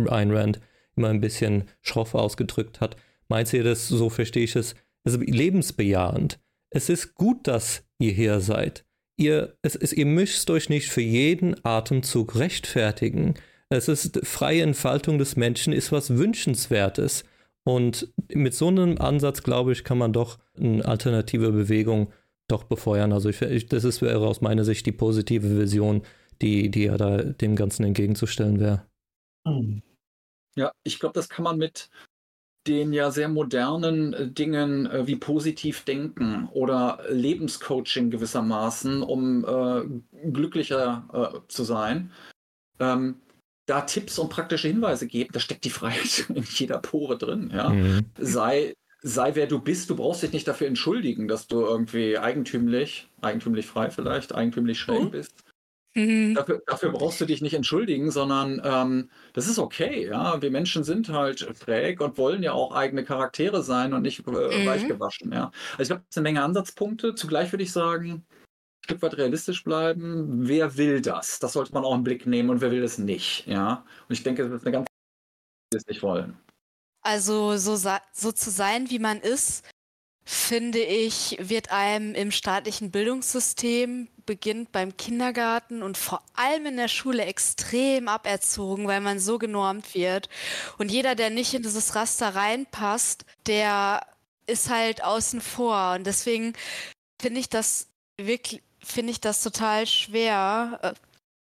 [0.08, 0.60] Ayn Rand
[0.96, 2.96] immer ein bisschen schroff ausgedrückt hat,
[3.28, 4.74] meint sie das, so verstehe ich es,
[5.04, 6.40] also lebensbejahend.
[6.70, 8.84] Es ist gut, dass ihr hier seid.
[9.18, 13.34] Ihr, es ist, ihr müsst euch nicht für jeden Atemzug rechtfertigen.
[13.68, 17.24] Es ist freie Entfaltung des Menschen, ist was Wünschenswertes.
[17.66, 22.12] Und mit so einem Ansatz, glaube ich, kann man doch eine alternative Bewegung
[22.48, 23.12] doch befeuern.
[23.12, 26.02] Also ich, ich, das ist, wäre aus meiner Sicht die positive Vision,
[26.40, 28.86] die, die ja da dem Ganzen entgegenzustellen wäre.
[29.46, 29.82] Hm.
[30.56, 31.90] Ja, ich glaube, das kann man mit
[32.66, 40.28] den ja sehr modernen äh, Dingen äh, wie positiv denken oder Lebenscoaching gewissermaßen, um äh,
[40.30, 42.12] glücklicher äh, zu sein,
[42.80, 43.16] ähm,
[43.66, 47.50] da Tipps und praktische Hinweise geben, da steckt die Freiheit in jeder Pore drin.
[47.54, 47.70] Ja?
[47.70, 48.06] Mhm.
[48.18, 53.08] Sei, sei wer du bist, du brauchst dich nicht dafür entschuldigen, dass du irgendwie eigentümlich,
[53.20, 55.10] eigentümlich frei vielleicht, eigentümlich schräg mhm.
[55.10, 55.44] bist.
[55.94, 56.34] Mhm.
[56.34, 60.06] Dafür, dafür, brauchst du dich nicht entschuldigen, sondern ähm, das ist okay.
[60.06, 60.40] Ja?
[60.40, 64.30] Wir Menschen sind halt schräg und wollen ja auch eigene Charaktere sein und nicht äh,
[64.30, 64.66] mhm.
[64.66, 65.32] weichgewaschen.
[65.32, 65.50] Ja?
[65.72, 67.14] Also ich glaube, es ist eine Menge Ansatzpunkte.
[67.14, 68.24] Zugleich würde ich sagen,
[68.84, 70.48] Stück weit realistisch bleiben.
[70.48, 71.38] Wer will das?
[71.40, 73.46] Das sollte man auch im Blick nehmen und wer will das nicht.
[73.46, 73.84] Ja?
[74.08, 74.86] Und ich denke, das ist eine ganz
[75.72, 76.38] die es nicht wollen.
[77.02, 79.64] Also so, so zu sein, wie man ist,
[80.30, 86.88] finde ich, wird einem im staatlichen Bildungssystem beginnt beim Kindergarten und vor allem in der
[86.88, 90.28] Schule extrem aberzogen, weil man so genormt wird.
[90.76, 94.06] Und jeder, der nicht in dieses Raster reinpasst, der
[94.46, 95.94] ist halt außen vor.
[95.94, 96.52] Und deswegen
[97.18, 97.86] finde ich das
[98.18, 100.92] wirklich, finde ich das total schwer, äh,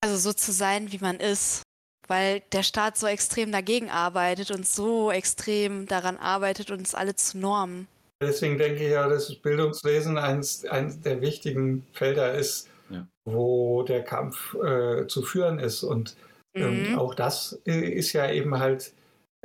[0.01, 1.63] also so zu sein, wie man ist,
[2.07, 7.39] weil der Staat so extrem dagegen arbeitet und so extrem daran arbeitet, uns alle zu
[7.39, 7.87] normen.
[8.21, 13.05] Deswegen denke ich ja, dass das Bildungswesen eines, eines der wichtigen Felder ist, ja.
[13.25, 15.83] wo der Kampf äh, zu führen ist.
[15.83, 16.15] Und
[16.53, 16.99] ähm, mhm.
[16.99, 18.93] auch das äh, ist ja eben halt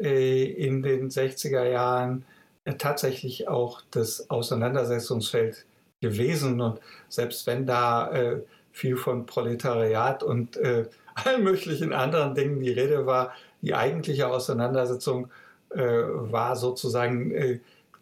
[0.00, 2.24] äh, in den 60er Jahren
[2.64, 5.66] äh, tatsächlich auch das Auseinandersetzungsfeld
[6.00, 6.60] gewesen.
[6.60, 8.40] Und selbst wenn da äh,
[8.72, 15.28] viel von Proletariat und äh, allen möglichen anderen Dingen die Rede war, die eigentliche Auseinandersetzung
[15.70, 17.58] äh, war sozusagen äh,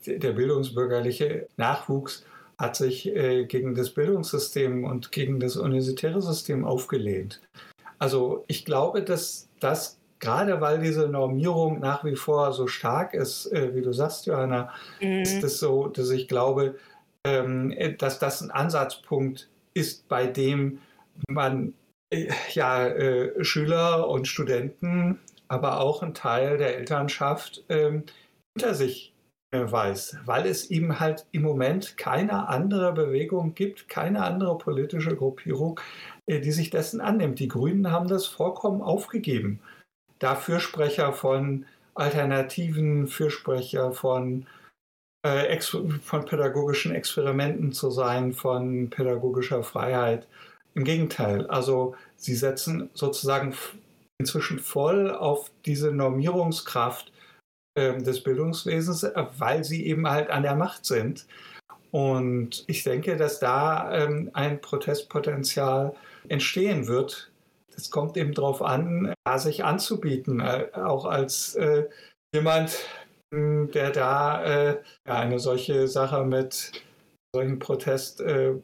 [0.06, 2.24] der bildungsbürgerliche Nachwuchs
[2.58, 7.40] hat sich äh, gegen das Bildungssystem und gegen das universitäre System aufgelehnt.
[7.98, 13.46] Also ich glaube, dass das gerade weil diese Normierung nach wie vor so stark ist,
[13.52, 15.22] äh, wie du sagst, Johanna, mhm.
[15.22, 16.76] ist es so, dass ich glaube,
[17.24, 20.80] ähm, dass das ein Ansatzpunkt ist, bei dem
[21.28, 21.74] man
[22.10, 25.18] äh, ja, äh, Schüler und Studenten,
[25.48, 28.04] aber auch ein Teil der Elternschaft ähm,
[28.54, 29.12] hinter sich
[29.52, 35.80] weiß, weil es eben halt im Moment keine andere Bewegung gibt, keine andere politische Gruppierung,
[36.26, 37.38] äh, die sich dessen annimmt.
[37.38, 39.60] Die Grünen haben das vollkommen aufgegeben.
[40.18, 44.46] Da Fürsprecher von Alternativen, Fürsprecher von
[45.24, 50.28] äh, von pädagogischen Experimenten zu sein, von pädagogischer Freiheit.
[50.74, 53.54] Im Gegenteil, also sie setzen sozusagen
[54.18, 57.12] inzwischen voll auf diese Normierungskraft
[57.78, 61.26] äh, des Bildungswesens, äh, weil sie eben halt an der Macht sind.
[61.90, 65.94] Und ich denke, dass da ähm, ein Protestpotenzial
[66.28, 67.30] entstehen wird.
[67.74, 71.88] Es kommt eben darauf an, sich anzubieten, äh, auch als äh,
[72.34, 72.76] jemand,
[73.32, 76.72] hm, der da äh, ja, eine solche Sache mit
[77.34, 78.22] solchen Protest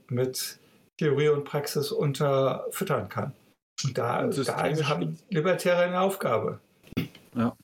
[0.08, 0.58] mit
[0.98, 3.34] Theorie und Praxis unterfüttern kann.
[3.84, 6.60] Und da, da haben Libertäre eine Aufgabe.
[7.36, 7.54] Ja.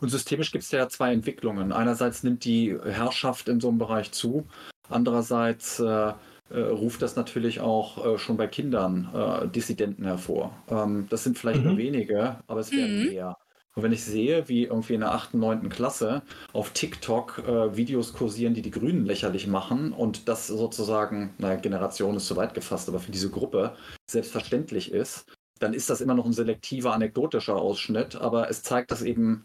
[0.00, 1.72] Und systemisch gibt es ja zwei Entwicklungen.
[1.72, 4.46] Einerseits nimmt die Herrschaft in so einem Bereich zu,
[4.88, 6.12] andererseits äh,
[6.50, 10.52] äh, ruft das natürlich auch äh, schon bei Kindern äh, Dissidenten hervor.
[10.68, 11.66] Ähm, das sind vielleicht mhm.
[11.66, 13.08] nur wenige, aber es werden mhm.
[13.08, 13.36] mehr.
[13.74, 15.68] Und wenn ich sehe, wie irgendwie in der 8., 9.
[15.68, 16.22] Klasse
[16.54, 22.16] auf TikTok äh, Videos kursieren, die die Grünen lächerlich machen und das sozusagen, naja, Generation
[22.16, 23.76] ist zu weit gefasst, aber für diese Gruppe
[24.06, 25.26] selbstverständlich ist,
[25.58, 29.44] dann ist das immer noch ein selektiver, anekdotischer Ausschnitt, aber es zeigt, dass eben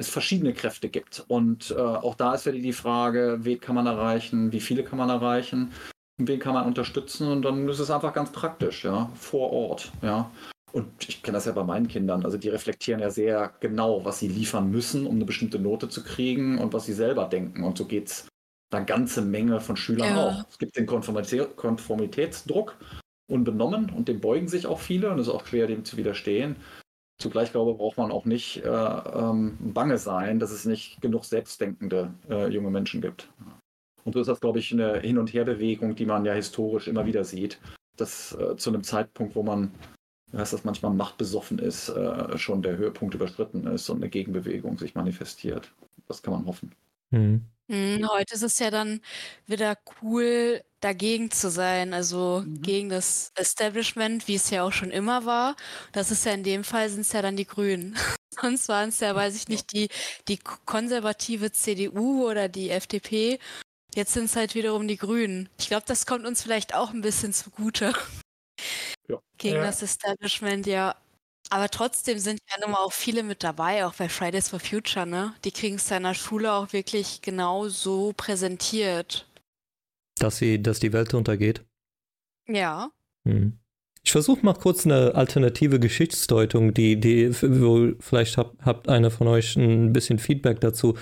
[0.00, 1.24] es verschiedene Kräfte gibt.
[1.28, 4.98] Und äh, auch da ist wieder die Frage, wen kann man erreichen, wie viele kann
[4.98, 5.72] man erreichen,
[6.18, 10.30] wen kann man unterstützen und dann ist es einfach ganz praktisch, ja, vor Ort, ja.
[10.72, 14.20] Und ich kenne das ja bei meinen Kindern, also die reflektieren ja sehr genau, was
[14.20, 17.64] sie liefern müssen, um eine bestimmte Note zu kriegen und was sie selber denken.
[17.64, 18.28] Und so geht es
[18.70, 20.26] eine ganze Menge von Schülern ja.
[20.28, 20.44] auch.
[20.48, 22.76] Es gibt den Konformitätsdruck
[23.28, 26.56] unbenommen und dem beugen sich auch viele und es ist auch schwer, dem zu widerstehen.
[27.20, 32.14] Zugleich glaube braucht man auch nicht äh, ähm, bange sein, dass es nicht genug selbstdenkende
[32.30, 33.30] äh, junge Menschen gibt.
[34.04, 37.04] Und so ist das, glaube ich, eine Hin- und Herbewegung, die man ja historisch immer
[37.04, 37.60] wieder sieht,
[37.98, 39.70] dass äh, zu einem Zeitpunkt, wo man,
[40.32, 44.94] heißt das manchmal machtbesoffen ist, äh, schon der Höhepunkt überschritten ist und eine Gegenbewegung sich
[44.94, 45.74] manifestiert.
[46.08, 46.72] Das kann man hoffen.
[47.10, 47.44] Mhm.
[47.70, 49.00] Mhm, heute ist es ja dann
[49.46, 52.62] wieder cool, dagegen zu sein, also Mhm.
[52.62, 55.54] gegen das Establishment, wie es ja auch schon immer war.
[55.92, 57.94] Das ist ja in dem Fall sind es ja dann die Grünen.
[58.30, 59.88] Sonst waren es ja, weiß ich nicht, die,
[60.26, 63.38] die konservative CDU oder die FDP.
[63.94, 65.48] Jetzt sind es halt wiederum die Grünen.
[65.60, 67.92] Ich glaube, das kommt uns vielleicht auch ein bisschen zugute.
[69.08, 69.20] Ja.
[69.38, 69.62] Gegen Ja.
[69.62, 70.94] das Establishment, ja.
[71.50, 75.04] Aber trotzdem sind ja nun mal auch viele mit dabei, auch bei Fridays for Future,
[75.04, 75.34] ne?
[75.44, 79.26] Die kriegen es in der Schule auch wirklich genau so präsentiert.
[80.18, 81.64] Dass sie, dass die Welt untergeht.
[82.46, 82.90] Ja.
[83.24, 83.58] Hm.
[84.02, 89.26] Ich versuche mal kurz eine alternative Geschichtsdeutung, die, die, wo vielleicht hab, habt einer von
[89.26, 90.96] euch ein bisschen Feedback dazu.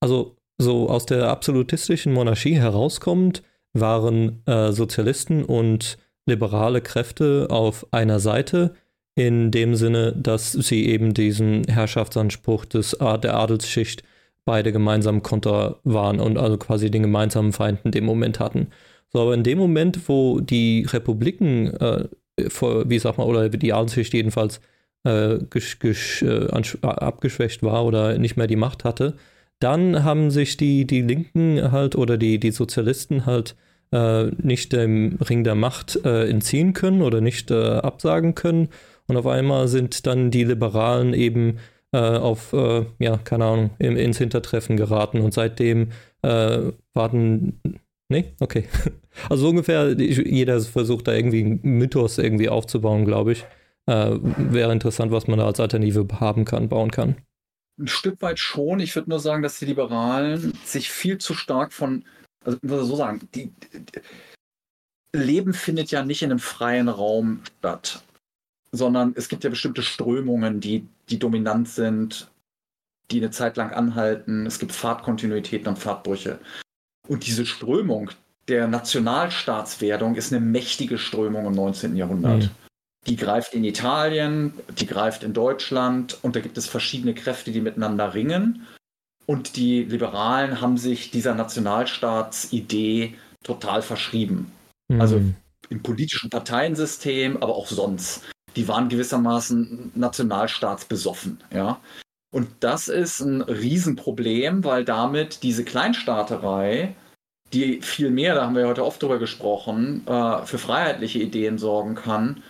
[0.00, 3.42] Also, so aus der absolutistischen Monarchie herauskommend
[3.72, 8.74] waren äh, Sozialisten und liberale Kräfte auf einer Seite,
[9.14, 14.02] in dem Sinne, dass sie eben diesen Herrschaftsanspruch des, der Adelsschicht
[14.44, 18.68] beide gemeinsam konter waren und also quasi den gemeinsamen Feind in dem Moment hatten.
[19.12, 22.08] So, aber in dem Moment, wo die Republiken, äh,
[22.48, 24.60] vor, wie sag mal, oder die Adelsschicht jedenfalls
[25.04, 26.48] äh, gesch, gesch, äh,
[26.82, 29.14] abgeschwächt war oder nicht mehr die Macht hatte,
[29.60, 33.54] dann haben sich die, die Linken halt oder die, die Sozialisten halt
[33.92, 38.68] äh, nicht dem Ring der Macht äh, entziehen können oder nicht äh, absagen können
[39.06, 41.58] und auf einmal sind dann die Liberalen eben
[41.92, 45.20] äh, auf, äh, ja, keine Ahnung, im, ins Hintertreffen geraten.
[45.20, 45.92] Und seitdem
[46.22, 47.60] äh, warten.
[48.08, 48.34] Nee?
[48.40, 48.68] Okay.
[49.28, 53.44] Also ungefähr, jeder versucht da irgendwie einen Mythos irgendwie aufzubauen, glaube ich.
[53.86, 57.14] Äh, wäre interessant, was man da als Alternative haben kann, bauen kann.
[57.78, 58.80] Ein Stück weit schon.
[58.80, 62.04] Ich würde nur sagen, dass die Liberalen sich viel zu stark von,
[62.44, 67.40] also ich würde so sagen, die, die Leben findet ja nicht in einem freien Raum
[67.60, 68.02] statt
[68.74, 72.30] sondern es gibt ja bestimmte Strömungen, die, die dominant sind,
[73.10, 74.46] die eine Zeit lang anhalten.
[74.46, 76.38] Es gibt Fahrtkontinuitäten und Fahrtbrüche.
[77.06, 78.10] Und diese Strömung
[78.48, 81.96] der Nationalstaatswerdung ist eine mächtige Strömung im 19.
[81.96, 82.44] Jahrhundert.
[82.44, 82.50] Mhm.
[83.06, 87.60] Die greift in Italien, die greift in Deutschland und da gibt es verschiedene Kräfte, die
[87.60, 88.66] miteinander ringen.
[89.26, 94.50] Und die Liberalen haben sich dieser Nationalstaatsidee total verschrieben.
[94.88, 95.00] Mhm.
[95.00, 95.20] Also
[95.68, 98.22] im politischen Parteiensystem, aber auch sonst
[98.56, 101.80] die waren gewissermaßen nationalstaatsbesoffen, ja.
[102.34, 106.96] Und das ist ein Riesenproblem, weil damit diese Kleinstaaterei,
[107.52, 111.94] die viel mehr, da haben wir heute oft drüber gesprochen, äh, für freiheitliche Ideen sorgen
[111.94, 112.42] kann,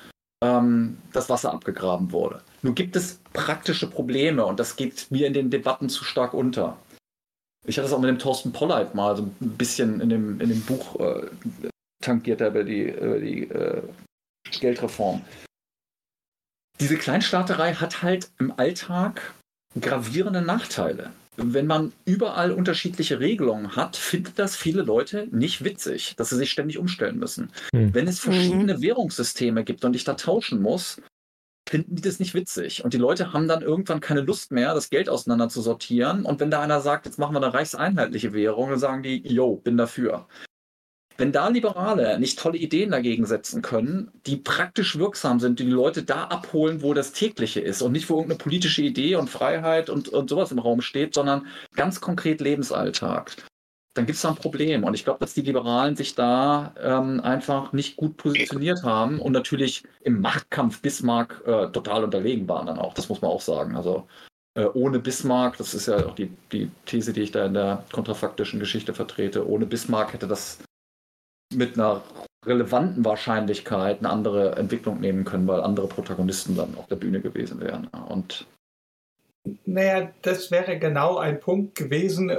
[0.42, 2.40] ähm, das Wasser abgegraben wurde.
[2.62, 6.78] Nun gibt es praktische Probleme und das geht mir in den Debatten zu stark unter.
[7.66, 10.48] Ich hatte es auch mit dem Thorsten Polleit mal so ein bisschen in dem, in
[10.48, 11.26] dem Buch äh,
[12.02, 13.82] tangiert, über die, über die äh,
[14.61, 15.22] Geldreform
[16.81, 19.35] diese Kleinstaaterei hat halt im Alltag
[19.81, 21.11] gravierende Nachteile.
[21.37, 26.51] Wenn man überall unterschiedliche Regelungen hat, findet das viele Leute nicht witzig, dass sie sich
[26.51, 27.51] ständig umstellen müssen.
[27.75, 27.93] Hm.
[27.93, 28.83] Wenn es verschiedene mhm.
[28.83, 31.01] Währungssysteme gibt und ich da tauschen muss,
[31.68, 32.85] finden die das nicht witzig.
[32.85, 36.25] Und die Leute haben dann irgendwann keine Lust mehr, das Geld auseinander zu sortieren.
[36.25, 39.57] Und wenn da einer sagt, jetzt machen wir eine reichseinheitliche Währung, dann sagen die, yo,
[39.57, 40.29] bin dafür.
[41.17, 45.71] Wenn da Liberale nicht tolle Ideen dagegen setzen können, die praktisch wirksam sind, die die
[45.71, 49.91] Leute da abholen, wo das tägliche ist und nicht wo irgendeine politische Idee und Freiheit
[49.91, 53.37] und, und sowas im Raum steht, sondern ganz konkret Lebensalltag,
[53.95, 54.83] dann gibt es da ein Problem.
[54.83, 59.33] Und ich glaube, dass die Liberalen sich da ähm, einfach nicht gut positioniert haben und
[59.33, 62.95] natürlich im Machtkampf Bismarck äh, total unterlegen waren dann auch.
[62.95, 63.77] Das muss man auch sagen.
[63.77, 64.09] Also
[64.55, 67.85] äh, ohne Bismarck, das ist ja auch die, die These, die ich da in der
[67.93, 70.59] kontrafaktischen Geschichte vertrete, ohne Bismarck hätte das
[71.53, 72.03] mit einer
[72.47, 77.61] relevanten Wahrscheinlichkeit eine andere Entwicklung nehmen können, weil andere Protagonisten dann auf der Bühne gewesen
[77.61, 77.88] wären.
[78.09, 78.47] Und
[79.64, 82.32] naja, das wäre genau ein Punkt gewesen,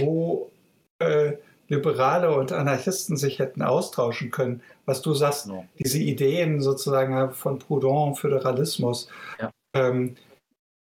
[0.00, 0.50] wo
[0.98, 1.34] äh,
[1.68, 4.60] Liberale und Anarchisten sich hätten austauschen können.
[4.86, 5.64] Was du sagst, ja.
[5.78, 9.08] diese Ideen sozusagen von Proudhon, Föderalismus.
[9.38, 9.50] Ja.
[9.76, 10.16] Ähm,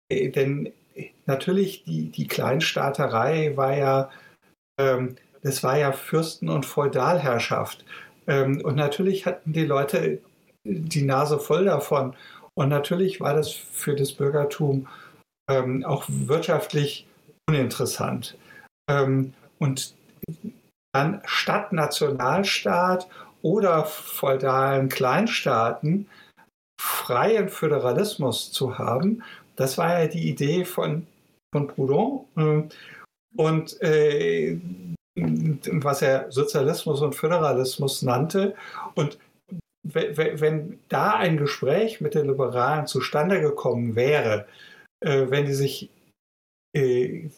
[0.09, 0.73] äh, denn
[1.25, 4.09] natürlich die, die Kleinstaaterei war ja
[4.77, 7.85] ähm, das war ja Fürsten- und Feudalherrschaft.
[8.27, 10.19] Ähm, und natürlich hatten die Leute
[10.65, 12.15] die Nase voll davon.
[12.55, 14.87] Und natürlich war das für das Bürgertum
[15.49, 17.05] ähm, auch wirtschaftlich
[17.49, 18.37] uninteressant.
[18.89, 19.93] Ähm, und
[20.93, 23.07] dann statt Nationalstaat
[23.41, 26.07] oder feudalen Kleinstaaten
[26.79, 29.23] freien Föderalismus zu haben,
[29.55, 31.07] das war ja die Idee von,
[31.53, 32.69] von Proudhon.
[33.35, 34.59] Und äh,
[35.15, 38.55] was er Sozialismus und Föderalismus nannte.
[38.95, 39.19] Und
[39.83, 44.47] wenn da ein Gespräch mit den Liberalen zustande gekommen wäre,
[45.01, 45.89] äh, wenn die sich
[46.75, 47.29] äh,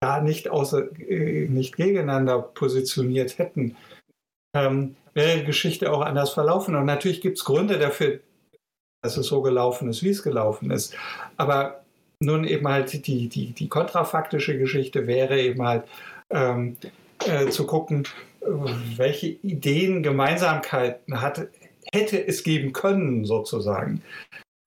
[0.00, 3.76] da nicht, außer, äh, nicht gegeneinander positioniert hätten,
[4.56, 6.76] ähm, wäre die Geschichte auch anders verlaufen.
[6.76, 8.20] Und natürlich gibt es Gründe dafür,
[9.02, 10.94] dass es so gelaufen ist, wie es gelaufen ist.
[11.36, 11.84] Aber
[12.20, 15.84] nun eben halt die, die, die kontrafaktische Geschichte wäre eben halt,
[16.30, 16.76] ähm,
[17.26, 18.04] äh, zu gucken,
[18.96, 21.48] welche Ideen, Gemeinsamkeiten hat,
[21.92, 24.02] hätte es geben können, sozusagen.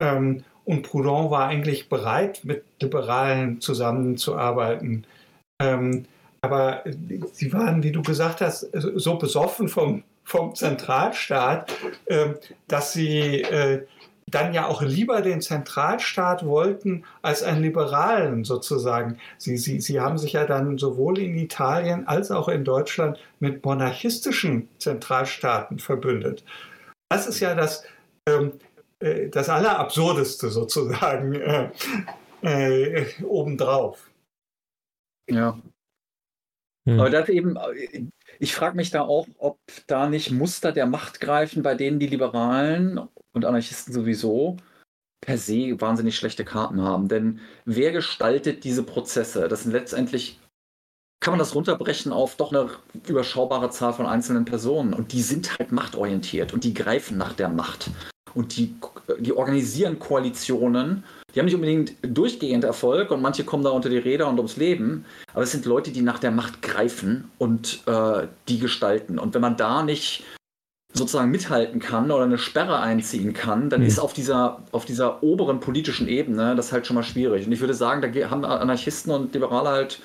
[0.01, 5.05] Ähm, und Proudhon war eigentlich bereit, mit Liberalen zusammenzuarbeiten.
[5.61, 6.05] Ähm,
[6.41, 6.83] aber
[7.33, 11.71] sie waren, wie du gesagt hast, so besoffen vom, vom Zentralstaat,
[12.05, 12.33] äh,
[12.67, 13.85] dass sie äh,
[14.31, 19.17] dann ja auch lieber den Zentralstaat wollten als einen liberalen sozusagen.
[19.37, 23.63] Sie, sie, sie haben sich ja dann sowohl in Italien als auch in Deutschland mit
[23.63, 26.43] monarchistischen Zentralstaaten verbündet.
[27.09, 27.83] Das ist ja das,
[28.27, 28.53] ähm,
[28.99, 31.69] äh, das Allerabsurdeste sozusagen äh,
[32.41, 34.09] äh, obendrauf.
[35.29, 35.61] Ja.
[36.87, 36.99] Hm.
[36.99, 37.57] Aber das eben,
[38.39, 42.07] ich frage mich da auch, ob da nicht Muster der Macht greifen, bei denen die
[42.07, 42.99] Liberalen
[43.33, 44.57] und Anarchisten sowieso
[45.21, 47.07] per se wahnsinnig schlechte Karten haben.
[47.07, 49.47] Denn wer gestaltet diese Prozesse?
[49.47, 50.39] Das sind letztendlich,
[51.19, 52.69] kann man das runterbrechen auf doch eine
[53.07, 54.93] überschaubare Zahl von einzelnen Personen.
[54.93, 57.91] Und die sind halt machtorientiert und die greifen nach der Macht.
[58.33, 58.75] Und die,
[59.19, 61.03] die organisieren Koalitionen.
[61.35, 64.57] Die haben nicht unbedingt durchgehend Erfolg und manche kommen da unter die Räder und ums
[64.57, 65.05] Leben.
[65.33, 69.19] Aber es sind Leute, die nach der Macht greifen und äh, die gestalten.
[69.19, 70.23] Und wenn man da nicht
[70.93, 73.87] sozusagen mithalten kann oder eine Sperre einziehen kann, dann mhm.
[73.87, 77.45] ist auf dieser, auf dieser oberen politischen Ebene das halt schon mal schwierig.
[77.45, 80.01] Und ich würde sagen, da haben Anarchisten und Liberale halt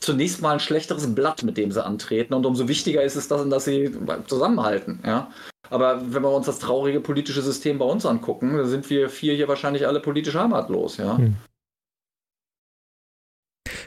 [0.00, 2.34] zunächst mal ein schlechteres Blatt, mit dem sie antreten.
[2.34, 5.00] Und umso wichtiger ist es, dass, dass sie zusammenhalten.
[5.04, 5.30] Ja?
[5.70, 9.34] Aber wenn wir uns das traurige politische System bei uns angucken, dann sind wir vier
[9.34, 10.96] hier wahrscheinlich alle politisch heimatlos.
[10.96, 11.14] Ja?
[11.14, 11.36] Mhm.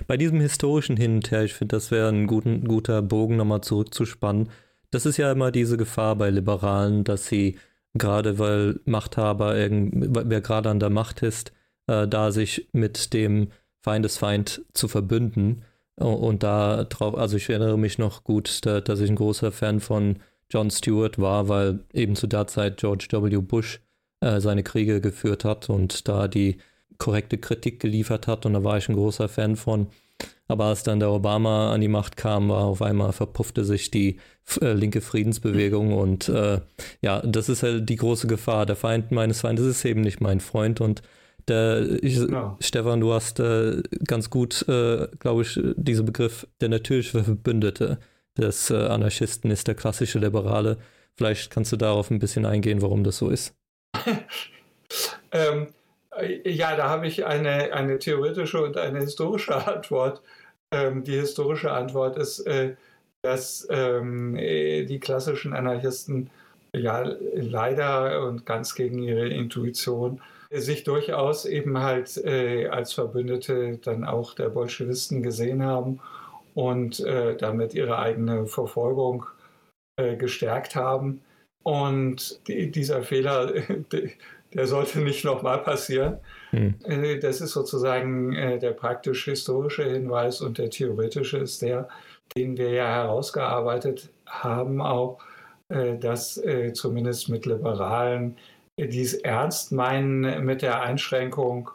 [0.07, 3.61] Bei diesem historischen Hin und Her, ich finde, das wäre ein guten, guter Bogen, nochmal
[3.61, 4.49] zurückzuspannen
[4.91, 7.57] das ist ja immer diese Gefahr bei Liberalen, dass sie
[7.93, 11.51] gerade weil Machthaber, wer gerade an der Macht ist,
[11.87, 13.49] äh, da sich mit dem
[13.81, 15.63] Feindesfeind zu verbünden.
[15.95, 19.79] Und da drauf, also ich erinnere mich noch gut, da, dass ich ein großer Fan
[19.79, 20.17] von
[20.49, 23.37] John Stewart war, weil eben zu der Zeit George W.
[23.37, 23.81] Bush
[24.21, 26.57] äh, seine Kriege geführt hat und da die
[26.97, 28.45] korrekte Kritik geliefert hat.
[28.45, 29.87] Und da war ich ein großer Fan von.
[30.47, 34.19] Aber als dann der Obama an die Macht kam, war auf einmal verpuffte sich die
[34.61, 36.61] äh, linke Friedensbewegung und äh,
[37.01, 38.65] ja, das ist halt die große Gefahr.
[38.65, 41.01] Der Feind meines Feindes ist eben nicht mein Freund und
[41.47, 42.57] der, ich, ja.
[42.59, 47.99] Stefan, du hast äh, ganz gut, äh, glaube ich, diesen Begriff der natürliche Verbündete
[48.37, 50.77] des äh, Anarchisten ist der klassische Liberale.
[51.15, 53.55] Vielleicht kannst du darauf ein bisschen eingehen, warum das so ist.
[55.31, 55.67] ähm,
[56.17, 60.21] äh, ja, da habe ich eine, eine theoretische und eine historische Antwort.
[60.71, 62.75] Ähm, die historische Antwort ist, äh,
[63.21, 66.29] dass ähm, äh, die klassischen Anarchisten
[66.73, 67.03] ja
[67.33, 74.33] leider und ganz gegen ihre Intuition sich durchaus eben halt äh, als Verbündete dann auch
[74.33, 75.99] der Bolschewisten gesehen haben
[76.53, 79.25] und äh, damit ihre eigene Verfolgung
[79.97, 81.21] äh, gestärkt haben.
[81.63, 83.51] Und die, dieser Fehler,
[84.53, 86.19] der sollte nicht nochmal passieren.
[86.51, 86.75] Hm.
[86.83, 91.87] Äh, das ist sozusagen äh, der praktisch-historische Hinweis und der theoretische ist der,
[92.35, 95.19] den wir ja herausgearbeitet haben, auch,
[95.69, 96.41] äh, dass
[96.73, 98.37] zumindest mit Liberalen,
[98.77, 101.71] die es ernst meinen mit der Einschränkung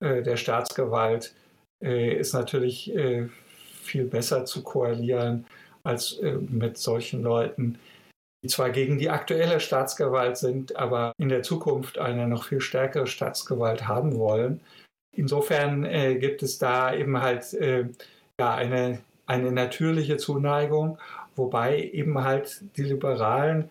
[0.00, 1.34] der Staatsgewalt,
[1.80, 2.92] ist natürlich
[3.82, 5.46] viel besser zu koalieren
[5.84, 7.78] als mit solchen Leuten,
[8.42, 13.06] die zwar gegen die aktuelle Staatsgewalt sind, aber in der Zukunft eine noch viel stärkere
[13.06, 14.60] Staatsgewalt haben wollen.
[15.12, 17.88] Insofern äh, gibt es da eben halt äh,
[18.38, 20.98] ja, eine, eine natürliche Zuneigung,
[21.34, 23.70] wobei eben halt die Liberalen,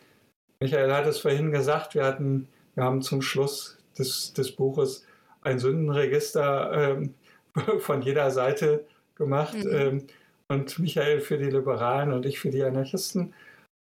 [0.60, 5.06] Michael hat es vorhin gesagt, wir, hatten, wir haben zum Schluss des, des Buches
[5.42, 8.86] ein Sündenregister äh, von jeder Seite
[9.16, 9.56] gemacht.
[9.56, 9.74] Mhm.
[9.74, 10.08] Ähm,
[10.48, 13.34] und Michael für die Liberalen und ich für die Anarchisten.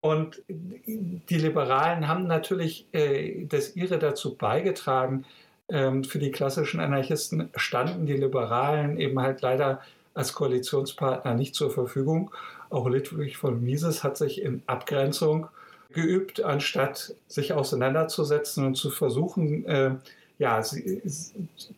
[0.02, 5.24] Und die Liberalen haben natürlich äh, das ihre dazu beigetragen.
[5.68, 9.80] Ähm, für die klassischen Anarchisten standen die Liberalen eben halt leider
[10.12, 12.32] als Koalitionspartner nicht zur Verfügung.
[12.68, 15.46] Auch Ludwig von Mises hat sich in Abgrenzung
[15.92, 19.94] geübt, anstatt sich auseinanderzusetzen und zu versuchen, äh,
[20.38, 21.00] ja, sie,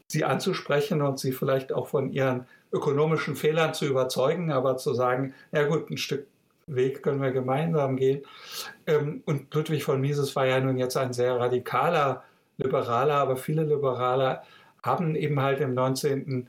[0.07, 5.35] sie anzusprechen und sie vielleicht auch von ihren ökonomischen Fehlern zu überzeugen, aber zu sagen,
[5.53, 6.27] ja gut, ein Stück
[6.67, 8.23] Weg können wir gemeinsam gehen.
[8.87, 12.25] Ähm, und Ludwig von Mises war ja nun jetzt ein sehr radikaler
[12.57, 14.43] Liberaler, aber viele Liberaler
[14.83, 16.49] haben eben halt im 19.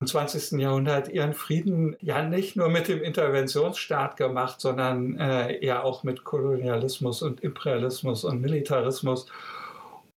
[0.00, 0.60] und 20.
[0.60, 6.24] Jahrhundert ihren Frieden ja nicht nur mit dem Interventionsstaat gemacht, sondern äh, ja auch mit
[6.24, 9.26] Kolonialismus und Imperialismus und Militarismus.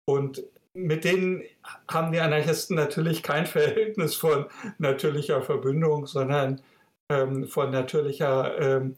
[0.05, 1.43] Und mit denen
[1.89, 4.45] haben die Anarchisten natürlich kein Verhältnis von
[4.77, 6.61] natürlicher Verbündung, sondern
[7.09, 8.95] ähm, von natürlicher ähm,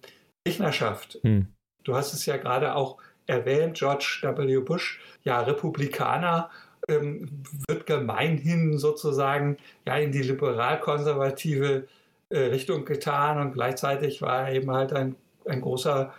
[0.50, 1.20] Gegnerschaft.
[1.24, 1.48] Hm.
[1.84, 2.98] Du hast es ja gerade auch
[3.28, 4.60] erwähnt, George W.
[4.60, 6.50] Bush, ja, Republikaner,
[6.88, 11.88] ähm, wird gemeinhin sozusagen ja in die liberal-konservative
[12.30, 16.14] äh, Richtung getan und gleichzeitig war er eben halt ein, ein großer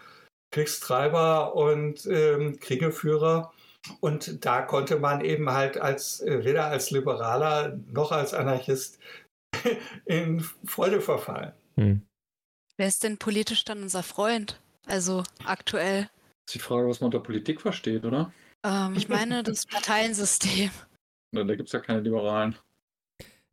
[0.53, 3.53] Kriegstreiber und ähm, Kriegeführer.
[4.01, 8.99] Und da konnte man eben halt als äh, weder als Liberaler noch als Anarchist
[10.05, 11.53] in Freude verfallen.
[11.77, 12.03] Hm.
[12.81, 14.59] Wer ist denn politisch dann unser Freund?
[14.87, 16.05] Also aktuell.
[16.05, 16.09] Das
[16.47, 18.33] ist die Frage, was man unter Politik versteht, oder?
[18.65, 20.71] Ähm, ich meine das Parteiensystem.
[21.33, 22.57] Da gibt es ja keine Liberalen.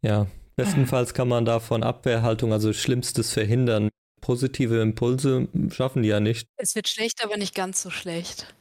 [0.01, 3.89] Ja, bestenfalls kann man da von Abwehrhaltung, also Schlimmstes verhindern.
[4.21, 6.47] Positive Impulse schaffen die ja nicht.
[6.55, 8.55] Es wird schlecht, aber nicht ganz so schlecht.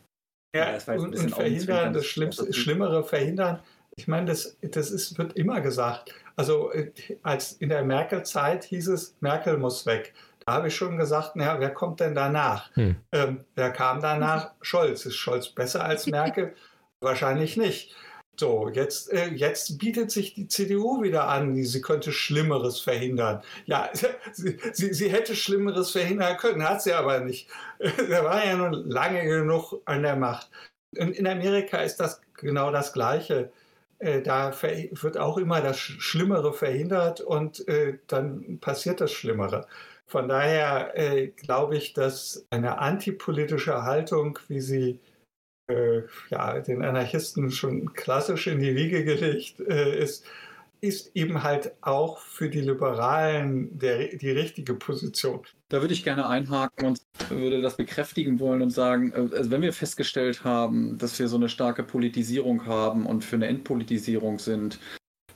[0.52, 3.60] Ja, ja und, und verhindern, das Schlimmste, Schlimmere verhindern.
[3.94, 6.12] Ich meine, das, das ist, wird immer gesagt.
[6.34, 6.90] Also äh,
[7.22, 10.12] als in der Merkel-Zeit hieß es, Merkel muss weg
[10.48, 12.74] habe ich schon gesagt, naja, wer kommt denn danach?
[12.76, 12.96] Hm.
[13.12, 14.52] Ähm, wer kam danach?
[14.60, 15.04] Scholz.
[15.04, 16.54] Ist Scholz besser als Merkel?
[17.00, 17.94] Wahrscheinlich nicht.
[18.38, 23.42] So, jetzt, äh, jetzt bietet sich die CDU wieder an, sie könnte Schlimmeres verhindern.
[23.64, 23.90] Ja,
[24.32, 27.48] sie, sie, sie hätte Schlimmeres verhindern können, hat sie aber nicht.
[27.78, 30.50] Er war ja nun lange genug an der Macht.
[30.96, 33.50] Und in Amerika ist das genau das Gleiche.
[33.98, 39.66] Äh, da wird auch immer das Schlimmere verhindert und äh, dann passiert das Schlimmere.
[40.08, 45.00] Von daher äh, glaube ich, dass eine antipolitische Haltung, wie sie
[45.68, 50.24] äh, ja, den Anarchisten schon klassisch in die Wiege gelegt äh, ist,
[50.80, 55.40] ist eben halt auch für die Liberalen der, die richtige Position.
[55.68, 57.00] Da würde ich gerne einhaken und
[57.30, 61.36] würde das bekräftigen wollen und sagen, äh, also wenn wir festgestellt haben, dass wir so
[61.36, 64.78] eine starke Politisierung haben und für eine Entpolitisierung sind,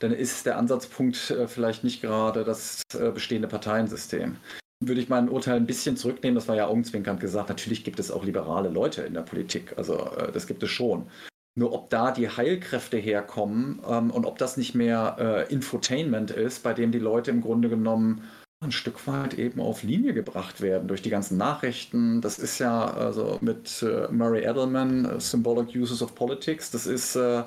[0.01, 4.37] dann ist der Ansatzpunkt äh, vielleicht nicht gerade das äh, bestehende Parteiensystem
[4.83, 6.33] würde ich mein Urteil ein bisschen zurücknehmen.
[6.33, 7.49] Das war ja augenzwinkernd gesagt.
[7.49, 9.75] Natürlich gibt es auch liberale Leute in der Politik.
[9.77, 11.07] Also äh, das gibt es schon.
[11.53, 16.73] Nur ob da die Heilkräfte herkommen ähm, und ob das nicht mehr Infotainment ist, bei
[16.73, 18.23] dem die Leute im Grunde genommen
[18.61, 22.21] ein Stück weit eben auf Linie gebracht werden durch die ganzen Nachrichten.
[22.21, 27.43] Das ist ja also mit äh, Murray Edelman, Symbolic Uses of Politics, das ist äh,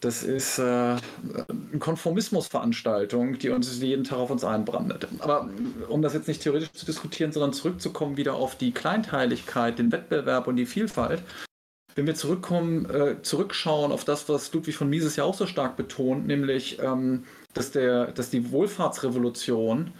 [0.00, 5.08] das ist äh, eine Konformismusveranstaltung, die uns jeden Tag auf uns einbrandet.
[5.18, 5.48] Aber
[5.88, 10.46] um das jetzt nicht theoretisch zu diskutieren, sondern zurückzukommen wieder auf die Kleinteiligkeit, den Wettbewerb
[10.46, 11.22] und die Vielfalt.
[11.96, 15.76] Wenn wir zurückkommen, äh, zurückschauen auf das, was Ludwig von Mises ja auch so stark
[15.76, 19.92] betont, nämlich, ähm, dass, der, dass die Wohlfahrtsrevolution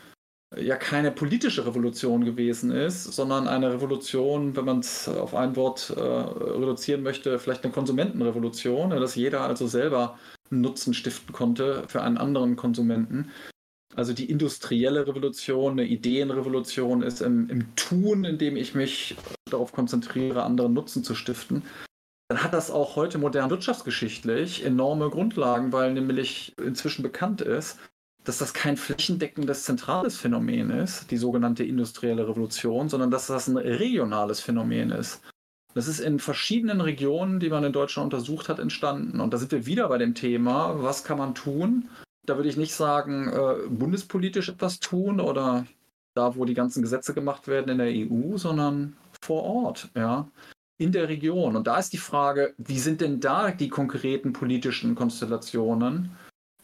[0.56, 5.90] ja keine politische Revolution gewesen ist, sondern eine Revolution, wenn man es auf ein Wort
[5.90, 10.18] äh, reduzieren möchte, vielleicht eine Konsumentenrevolution, dass jeder also selber
[10.50, 13.30] einen Nutzen stiften konnte für einen anderen Konsumenten.
[13.94, 19.16] Also die industrielle Revolution, eine Ideenrevolution ist im, im Tun, indem ich mich
[19.50, 21.62] darauf konzentriere, anderen Nutzen zu stiften,
[22.28, 27.78] dann hat das auch heute modern wirtschaftsgeschichtlich enorme Grundlagen, weil nämlich inzwischen bekannt ist,
[28.24, 33.56] dass das kein flächendeckendes zentrales Phänomen ist, die sogenannte industrielle Revolution, sondern dass das ein
[33.56, 35.22] regionales Phänomen ist.
[35.74, 39.20] Das ist in verschiedenen Regionen, die man in Deutschland untersucht hat, entstanden.
[39.20, 41.88] Und da sind wir wieder bei dem Thema, was kann man tun?
[42.26, 45.66] Da würde ich nicht sagen, äh, bundespolitisch etwas tun oder
[46.14, 50.28] da, wo die ganzen Gesetze gemacht werden in der EU, sondern vor Ort, ja,
[50.78, 51.56] in der Region.
[51.56, 56.10] Und da ist die Frage, wie sind denn da die konkreten politischen Konstellationen?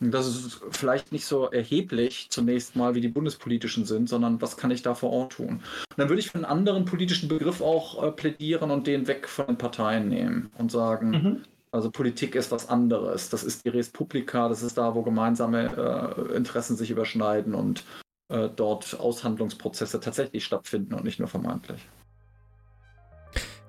[0.00, 4.70] Das ist vielleicht nicht so erheblich zunächst mal, wie die bundespolitischen sind, sondern was kann
[4.70, 5.48] ich da vor Ort tun?
[5.48, 9.28] Und dann würde ich für einen anderen politischen Begriff auch äh, plädieren und den weg
[9.28, 11.42] von den Parteien nehmen und sagen, mhm.
[11.70, 13.30] also Politik ist was anderes.
[13.30, 17.84] Das ist die Res Publica, das ist da, wo gemeinsame äh, Interessen sich überschneiden und
[18.28, 21.86] äh, dort Aushandlungsprozesse tatsächlich stattfinden und nicht nur vermeintlich.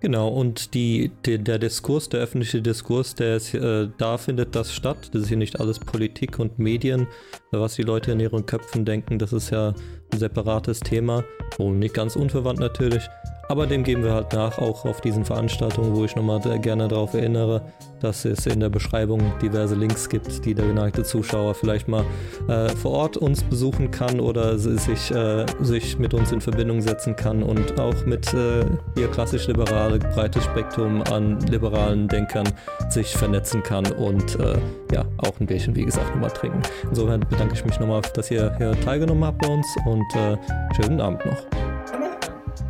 [0.01, 4.73] Genau, und die, die, der Diskurs, der öffentliche Diskurs, der ist, äh, da findet das
[4.73, 5.09] statt.
[5.13, 7.07] Das ist hier nicht alles Politik und Medien,
[7.51, 9.17] was die Leute in ihren Köpfen denken.
[9.17, 9.73] Das ist ja
[10.13, 11.23] ein separates Thema
[11.57, 13.07] und nicht ganz unverwandt natürlich.
[13.47, 17.13] Aber dem geben wir halt nach, auch auf diesen Veranstaltungen, wo ich nochmal gerne darauf
[17.13, 17.61] erinnere,
[18.01, 22.03] dass es in der Beschreibung diverse Links gibt, die der geneigte Zuschauer vielleicht mal
[22.47, 27.15] äh, vor Ort uns besuchen kann oder sich, äh, sich mit uns in Verbindung setzen
[27.15, 28.65] kann und auch mit äh,
[28.97, 32.47] ihr klassisch liberale, breites Spektrum an liberalen Denkern
[32.89, 34.57] sich vernetzen kann und äh,
[34.91, 36.61] ja, auch ein Bierchen, wie gesagt, nochmal trinken.
[36.89, 40.37] Insofern bedanke ich mich nochmal, dass ihr hier teilgenommen habt bei uns und äh,
[40.75, 41.74] schönen Abend noch.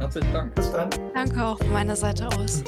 [0.06, 0.54] Herzlichen Dank.
[0.54, 0.90] Bis dann.
[1.16, 2.64] Danke auch von meiner Seite aus.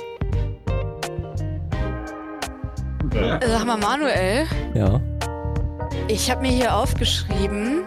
[3.13, 3.39] Ja.
[3.47, 4.47] Sag mal, Manuel.
[4.73, 4.99] Ja.
[6.07, 7.83] Ich habe mir hier aufgeschrieben,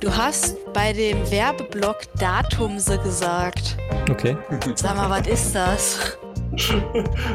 [0.00, 3.76] du hast bei dem Werbeblock Datumse gesagt.
[4.10, 4.38] Okay.
[4.74, 6.16] Sag mal, was ist das?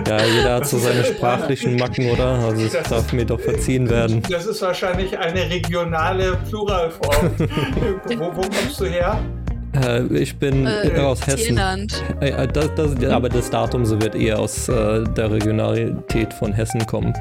[0.08, 2.40] Ja, jeder hat so seine sprachlichen Macken, oder?
[2.40, 4.24] Also es darf mir doch verziehen werden.
[4.28, 7.32] Das ist wahrscheinlich eine regionale Pluralform.
[7.38, 9.20] wo, wo kommst du her?
[9.84, 11.58] Äh, ich bin äh, aus Hessen.
[12.22, 16.54] Äh, äh, das, das, aber das Datum so wird eher aus äh, der Regionalität von
[16.54, 17.14] Hessen kommen.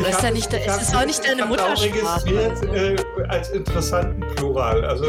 [0.00, 2.26] Das ist ja nicht, es, ist es auch nicht deine Muttersprache.
[2.26, 4.84] registriert äh, als interessanten Plural.
[4.84, 5.06] Also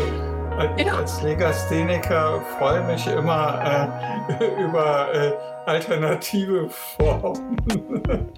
[0.77, 0.97] ich ja.
[0.97, 3.91] als Legastheniker freue mich immer
[4.59, 5.09] über
[5.65, 7.57] alternative Formen.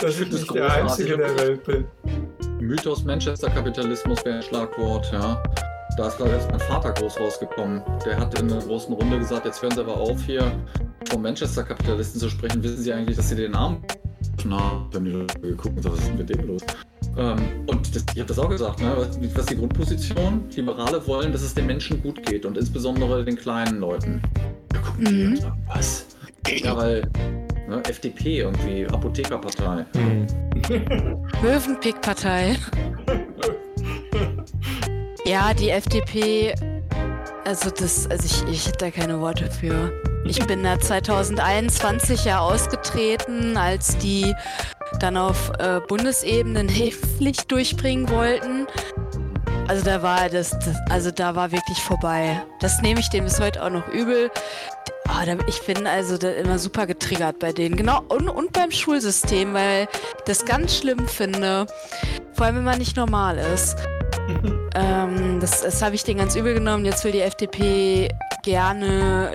[0.00, 1.86] Dass ich nicht der Einzige der Welt bin.
[2.60, 5.42] Mythos Manchester Kapitalismus wäre ein Schlagwort, ja.
[5.96, 7.82] Da ist gerade erst mein Vater groß rausgekommen.
[8.04, 10.50] Der hat in einer großen Runde gesagt, jetzt hören Sie aber auf, hier
[11.08, 12.62] vom Manchester-Kapitalisten zu sprechen.
[12.62, 13.84] Wissen Sie eigentlich, dass Sie den Namen
[14.44, 16.62] na, dann die geguckt und was ist mit dem los?
[17.16, 18.92] Ähm, und das, ich habe das auch gesagt, ne?
[18.96, 23.36] was, was die Grundposition, Liberale wollen, dass es den Menschen gut geht und insbesondere den
[23.36, 24.20] kleinen Leuten.
[24.70, 25.36] Da gucken die mhm.
[25.36, 26.06] sagen, was?
[26.48, 27.08] Ja, weil
[27.68, 29.86] ne, FDP irgendwie, Apothekerpartei.
[29.94, 30.26] Mhm.
[31.42, 32.56] Möwenpick-Partei.
[35.26, 36.54] Ja, die FDP,
[37.46, 39.90] also das, also ich, ich hätte da keine Worte für.
[40.26, 44.34] Ich bin da 2021 ja ausgetreten, als die
[45.00, 48.66] dann auf äh, Bundesebene eine Hilfspflicht durchbringen wollten.
[49.66, 52.42] Also da war das, das, also da war wirklich vorbei.
[52.60, 54.30] Das nehme ich denen bis heute auch noch übel.
[55.08, 57.76] Oh, da, ich bin also immer super getriggert bei denen.
[57.76, 59.88] Genau, und, und beim Schulsystem, weil
[60.18, 61.66] ich das ganz schlimm finde.
[62.34, 63.76] Vor allem, wenn man nicht normal ist.
[64.74, 66.84] ähm, das, das habe ich denen ganz übel genommen.
[66.84, 68.08] Jetzt will die FDP
[68.42, 69.32] gerne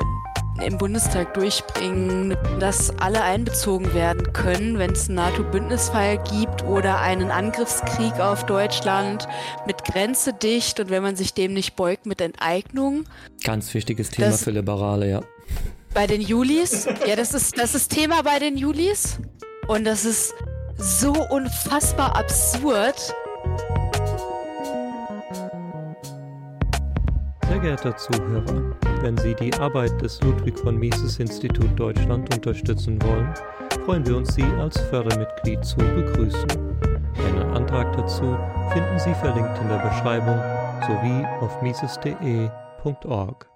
[0.62, 7.32] im Bundestag durchbringen, dass alle einbezogen werden können, wenn es einen NATO-Bündnisfall gibt oder einen
[7.32, 9.28] Angriffskrieg auf Deutschland
[9.66, 13.06] mit Grenze dicht und wenn man sich dem nicht beugt mit Enteignung.
[13.44, 15.22] Ganz wichtiges Thema das, für Liberale, ja.
[15.94, 16.88] Bei den Julis?
[17.08, 19.18] Ja, das ist, das ist Thema bei den Julis.
[19.68, 20.34] Und das ist
[20.78, 23.14] so unfassbar absurd.
[27.50, 33.34] Sehr geehrter Zuhörer, wenn Sie die Arbeit des Ludwig von Mises Institut Deutschland unterstützen wollen,
[33.86, 36.48] freuen wir uns, Sie als Fördermitglied zu begrüßen.
[37.18, 38.38] Einen Antrag dazu
[38.72, 40.38] finden Sie verlinkt in der Beschreibung
[40.86, 43.50] sowie auf mises.de.org.